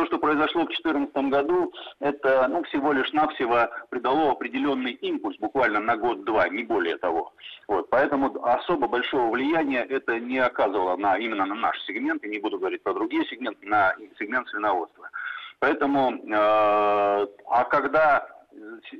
[0.00, 5.78] То, что произошло в 2014 году, это ну, всего лишь навсего придало определенный импульс, буквально
[5.78, 7.34] на год-два, не более того.
[7.68, 12.38] Вот, поэтому особо большого влияния это не оказывало на, именно на наш сегмент, и не
[12.38, 15.10] буду говорить про другие сегменты, на сегмент свиноводства.
[15.58, 18.26] Поэтому, э, а когда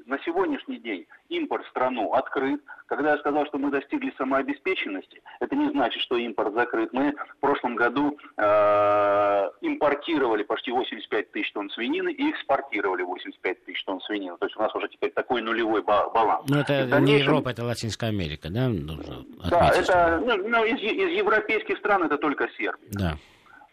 [0.07, 2.61] на сегодняшний день импорт в страну открыт.
[2.87, 6.93] Когда я сказал, что мы достигли самообеспеченности, это не значит, что импорт закрыт.
[6.93, 13.85] Мы в прошлом году э, импортировали почти 85 тысяч тонн свинины и экспортировали 85 тысяч
[13.85, 14.37] тонн свинины.
[14.39, 16.49] То есть у нас уже теперь такой нулевой баланс.
[16.49, 17.05] Но это дальнейшем...
[17.05, 18.69] не Европа, это Латинская Америка, да?
[18.69, 22.89] Нужно да, это ну, ну, из, из европейских стран это только Сербия.
[22.91, 23.17] Да.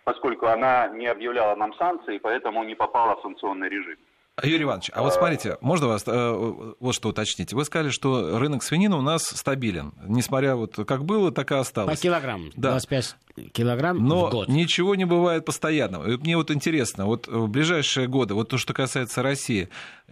[0.04, 3.98] Поскольку она не объявляла нам санкции, поэтому не попала в санкционный режим.
[4.44, 7.54] Юрий Иванович, а вот смотрите, можно вас э, вот что уточнить?
[7.54, 11.98] Вы сказали, что рынок свинины у нас стабилен, несмотря вот как было, так и осталось.
[11.98, 12.70] По килограмм, да.
[12.72, 13.16] 25
[13.52, 14.48] килограмм Но в год.
[14.48, 16.12] ничего не бывает постоянного.
[16.12, 19.70] И мне вот интересно, вот в ближайшие годы, вот то, что касается России,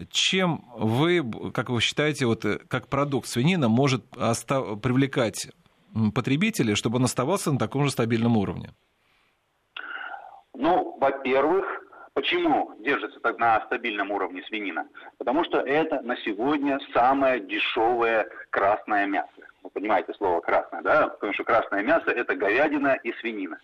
[0.09, 4.81] чем вы, как вы считаете, вот э, как продукт свинина может остав...
[4.81, 5.49] привлекать
[6.15, 8.71] потребителей, чтобы он оставался на таком же стабильном уровне?
[10.57, 11.65] Ну, во-первых,
[12.15, 14.87] Почему держится так на стабильном уровне свинина?
[15.17, 19.29] Потому что это на сегодня самое дешевое красное мясо.
[19.63, 21.09] Вы понимаете слово красное, да?
[21.09, 23.59] Потому что красное мясо это говядина и свинина.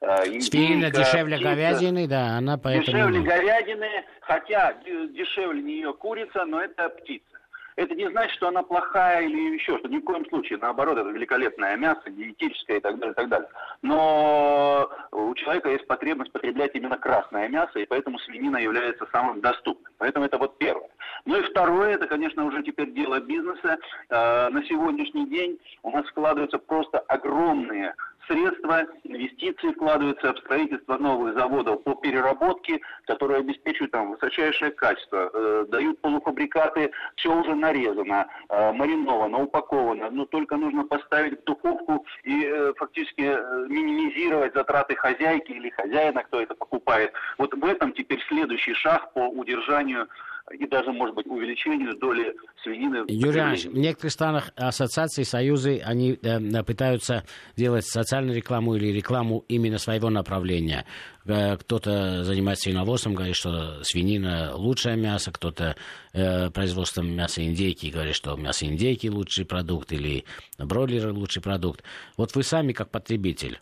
[0.00, 2.86] Э, свинина дешевле птица, говядины, да, она поэтому...
[2.86, 7.31] Дешевле говядины, хотя дешевле нее курица, но это птица.
[7.76, 9.88] Это не значит, что она плохая или еще что.
[9.88, 10.58] Ни в коем случае.
[10.58, 13.48] Наоборот, это великолепное мясо, диетическое и так далее, и так далее.
[13.82, 19.92] Но у человека есть потребность потреблять именно красное мясо, и поэтому свинина является самым доступным.
[19.98, 20.88] Поэтому это вот первое.
[21.24, 23.78] Ну и второе, это, конечно, уже теперь дело бизнеса.
[24.08, 27.94] Э, на сегодняшний день у нас складываются просто огромные
[28.26, 35.66] средства, инвестиции вкладываются в строительство новых заводов по переработке, которые обеспечивают там высочайшее качество, э,
[35.68, 42.44] дают полуфабрикаты, все уже нарезано, э, мариновано, упаковано, но только нужно поставить в духовку и
[42.44, 43.22] э, фактически
[43.68, 47.12] минимизировать затраты хозяйки или хозяина, кто это покупает.
[47.38, 50.08] Вот в этом теперь следующий шаг по удержанию
[50.58, 53.04] и даже, может быть, увеличению доли свинины.
[53.08, 57.24] Юрий Иванович, в некоторых странах ассоциации, союзы, они э, пытаются
[57.56, 60.84] делать социальную рекламу или рекламу именно своего направления.
[61.24, 65.76] Э, кто-то занимается свиноводством, говорит, что свинина лучшее мясо, кто-то
[66.12, 70.24] э, производством мяса индейки говорит, что мясо индейки лучший продукт или
[70.58, 71.82] бройлеры лучший продукт.
[72.16, 73.58] Вот вы сами как потребитель,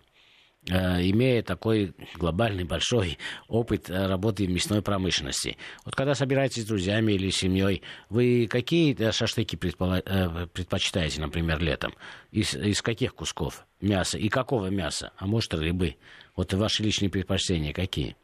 [0.67, 5.57] имея такой глобальный большой опыт э, работы в мясной промышленности.
[5.85, 11.95] Вот когда собираетесь с друзьями или семьей, вы какие э, шашлыки предпочитаете, например, летом?
[12.31, 15.13] Из, из каких кусков мяса и какого мяса?
[15.17, 15.97] А может, рыбы?
[16.37, 18.17] Вот ваши личные предпочтения какие?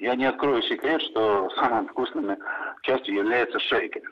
[0.00, 2.36] я не открою секрет, что самым вкусным
[2.82, 4.02] частью является шейкер.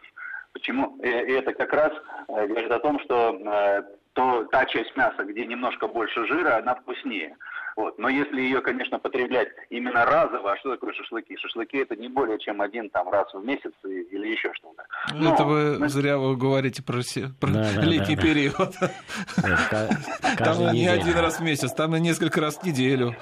[0.52, 0.96] Почему?
[1.02, 1.92] И это как раз
[2.28, 3.32] говорит о том, что
[4.18, 7.36] то та часть мяса, где немножко больше жира, она вкуснее.
[7.76, 7.96] Вот.
[8.00, 11.36] Но если ее, конечно, потреблять именно разово, а что такое шашлыки?
[11.36, 14.82] Шашлыки это не более чем один там раз в месяц или еще что-то.
[15.14, 15.88] Ну, Но, это вы на...
[15.88, 16.98] зря вы говорите про,
[17.40, 18.74] про да, летний да, период.
[20.38, 23.14] Там не один раз в месяц, там и несколько раз в неделю.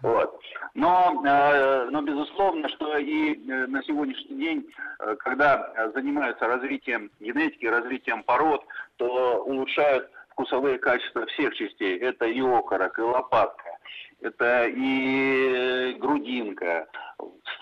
[0.00, 0.40] Вот.
[0.74, 4.66] Но, э, но безусловно, что и э, на сегодняшний день,
[5.00, 8.64] э, когда занимаются развитием генетики, развитием пород,
[8.96, 11.98] то улучшают вкусовые качества всех частей.
[11.98, 13.78] Это и окорок, и лопатка,
[14.20, 16.88] это и грудинка,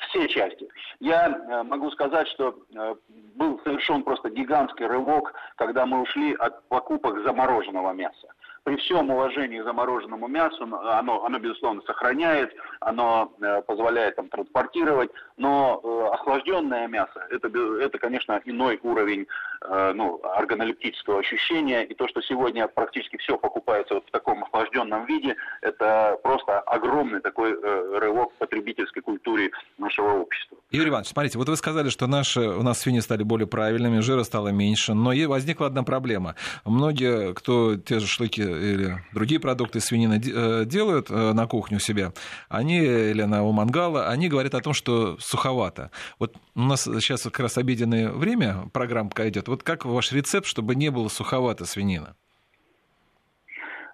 [0.08, 0.68] все части.
[1.00, 2.94] Я э, могу сказать, что э,
[3.34, 8.28] был совершен просто гигантский рывок, когда мы ушли от покупок замороженного мяса
[8.68, 15.10] при всем уважении к замороженному мясу, оно, оно безусловно, сохраняет, оно э, позволяет там, транспортировать,
[15.38, 17.48] но э, охлажденное мясо, это,
[17.80, 23.94] это, конечно, иной уровень э, ну, органолептического ощущения, и то, что сегодня практически все покупается
[23.94, 30.20] вот в таком охлажденном виде, это просто огромный такой э, рывок в потребительской культуре нашего
[30.20, 30.58] общества.
[30.70, 34.22] Юрий Иванович, смотрите, вот вы сказали, что наши, у нас свиньи стали более правильными, жира
[34.22, 36.34] стало меньше, но и возникла одна проблема.
[36.64, 41.80] Многие, кто те же шлыки или другие продукты свинины э, делают э, на кухне у
[41.80, 42.12] себя,
[42.48, 45.90] они или на у мангала, они говорят о том, что суховато.
[46.18, 49.47] Вот у нас сейчас как раз обеденное время, программка идет.
[49.48, 52.14] Вот как ваш рецепт, чтобы не было суховато свинина?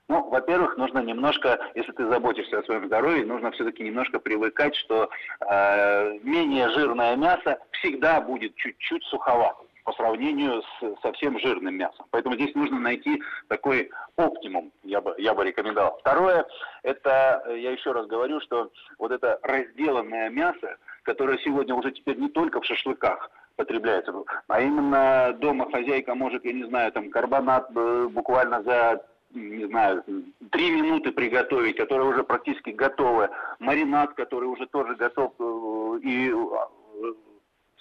[0.09, 5.09] Ну, во-первых, нужно немножко, если ты заботишься о своем здоровье, нужно все-таки немножко привыкать, что
[5.41, 12.07] э, менее жирное мясо всегда будет чуть-чуть суховатым по сравнению с совсем жирным мясом.
[12.11, 15.99] Поэтому здесь нужно найти такой оптимум, я бы, я бы рекомендовал.
[16.01, 16.47] Второе,
[16.83, 22.29] это, я еще раз говорю, что вот это разделанное мясо, которое сегодня уже теперь не
[22.29, 24.13] только в шашлыках потребляется,
[24.49, 30.05] а именно дома хозяйка может, я не знаю, там карбонат э, буквально за не знаю,
[30.53, 37.13] три минуты приготовить, которое уже практически готовое, маринад, который уже тоже готов, э, и э,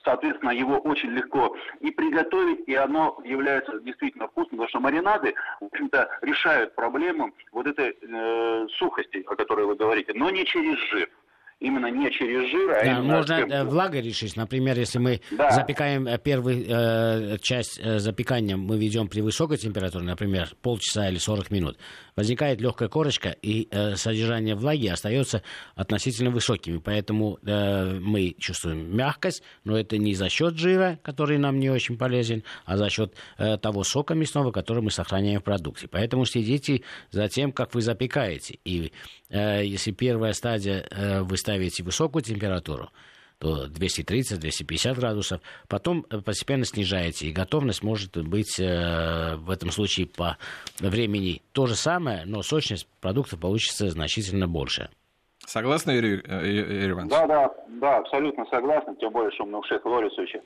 [0.04, 5.66] соответственно, его очень легко и приготовить, и оно является действительно вкусным, потому что маринады, в
[5.66, 11.10] общем-то, решают проблему вот этой э, сухости, о которой вы говорите, но не через жир
[11.60, 13.16] именно не через жир, а да, именно...
[13.16, 14.36] Можно э, влагой решить.
[14.36, 15.52] Например, если мы да.
[15.52, 21.18] запекаем э, первую э, часть э, запекания, мы ведем при высокой температуре, например, полчаса или
[21.18, 21.78] 40 минут,
[22.16, 25.42] возникает легкая корочка, и э, содержание влаги остается
[25.76, 26.78] относительно высокими.
[26.78, 31.98] Поэтому э, мы чувствуем мягкость, но это не за счет жира, который нам не очень
[31.98, 35.88] полезен, а за счет э, того сока мясного, который мы сохраняем в продукте.
[35.88, 36.82] Поэтому следите
[37.12, 38.60] за тем, как вы запекаете.
[38.66, 38.92] И
[39.30, 42.90] э, если первая стадия э, вы ставите высокую температуру,
[43.38, 50.08] то 230-250 градусов, потом э, постепенно снижаете, и готовность может быть э, в этом случае
[50.08, 50.38] по
[50.80, 54.90] времени то же самое, но сочность продукта получится значительно больше.
[55.46, 57.12] Согласны, Юрий, э, Юрий Иванович?
[57.12, 60.40] Да, да, да, абсолютно согласен, тем более, что у шефа Лорисовича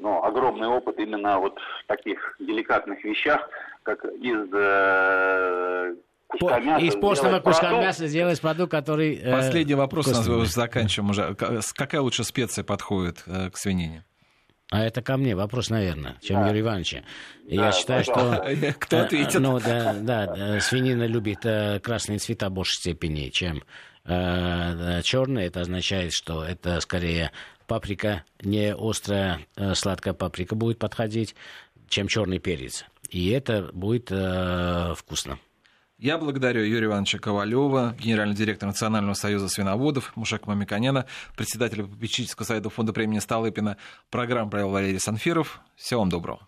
[0.00, 3.48] ну, огромный опыт именно вот в таких деликатных вещах,
[3.84, 5.94] как из э,
[6.28, 6.84] куска мяса.
[6.84, 7.84] Из постного куска продукт.
[7.84, 9.16] мяса сделать продукт, который...
[9.16, 10.38] Э, Последний вопрос, вкусный.
[10.38, 11.34] нас заканчиваем уже.
[11.74, 14.04] Какая лучше специя подходит э, к свинине?
[14.70, 16.48] А это ко мне вопрос, наверное, чем да.
[16.48, 16.96] Юрий Иванович.
[17.46, 18.44] Я да, считаю, что...
[18.78, 19.40] Кто ответит?
[19.40, 21.40] Ну, да, да, свинина любит
[21.82, 23.62] красные цвета в большей степени, чем
[24.04, 25.46] черные.
[25.46, 27.30] Это означает, что это скорее
[27.66, 29.40] паприка, не острая,
[29.74, 31.36] сладкая паприка будет подходить,
[31.88, 32.84] чем черный перец.
[33.10, 35.38] И это будет э, вкусно.
[35.98, 42.68] Я благодарю Юрия Ивановича Ковалева, генерального директора Национального союза свиноводов, Мушек Мамиканяна, председателя попечительского совета
[42.68, 43.76] фонда премии Столыпина.
[44.10, 45.60] Программу провел Валерий Санфиров.
[45.76, 46.40] Всего вам доброго.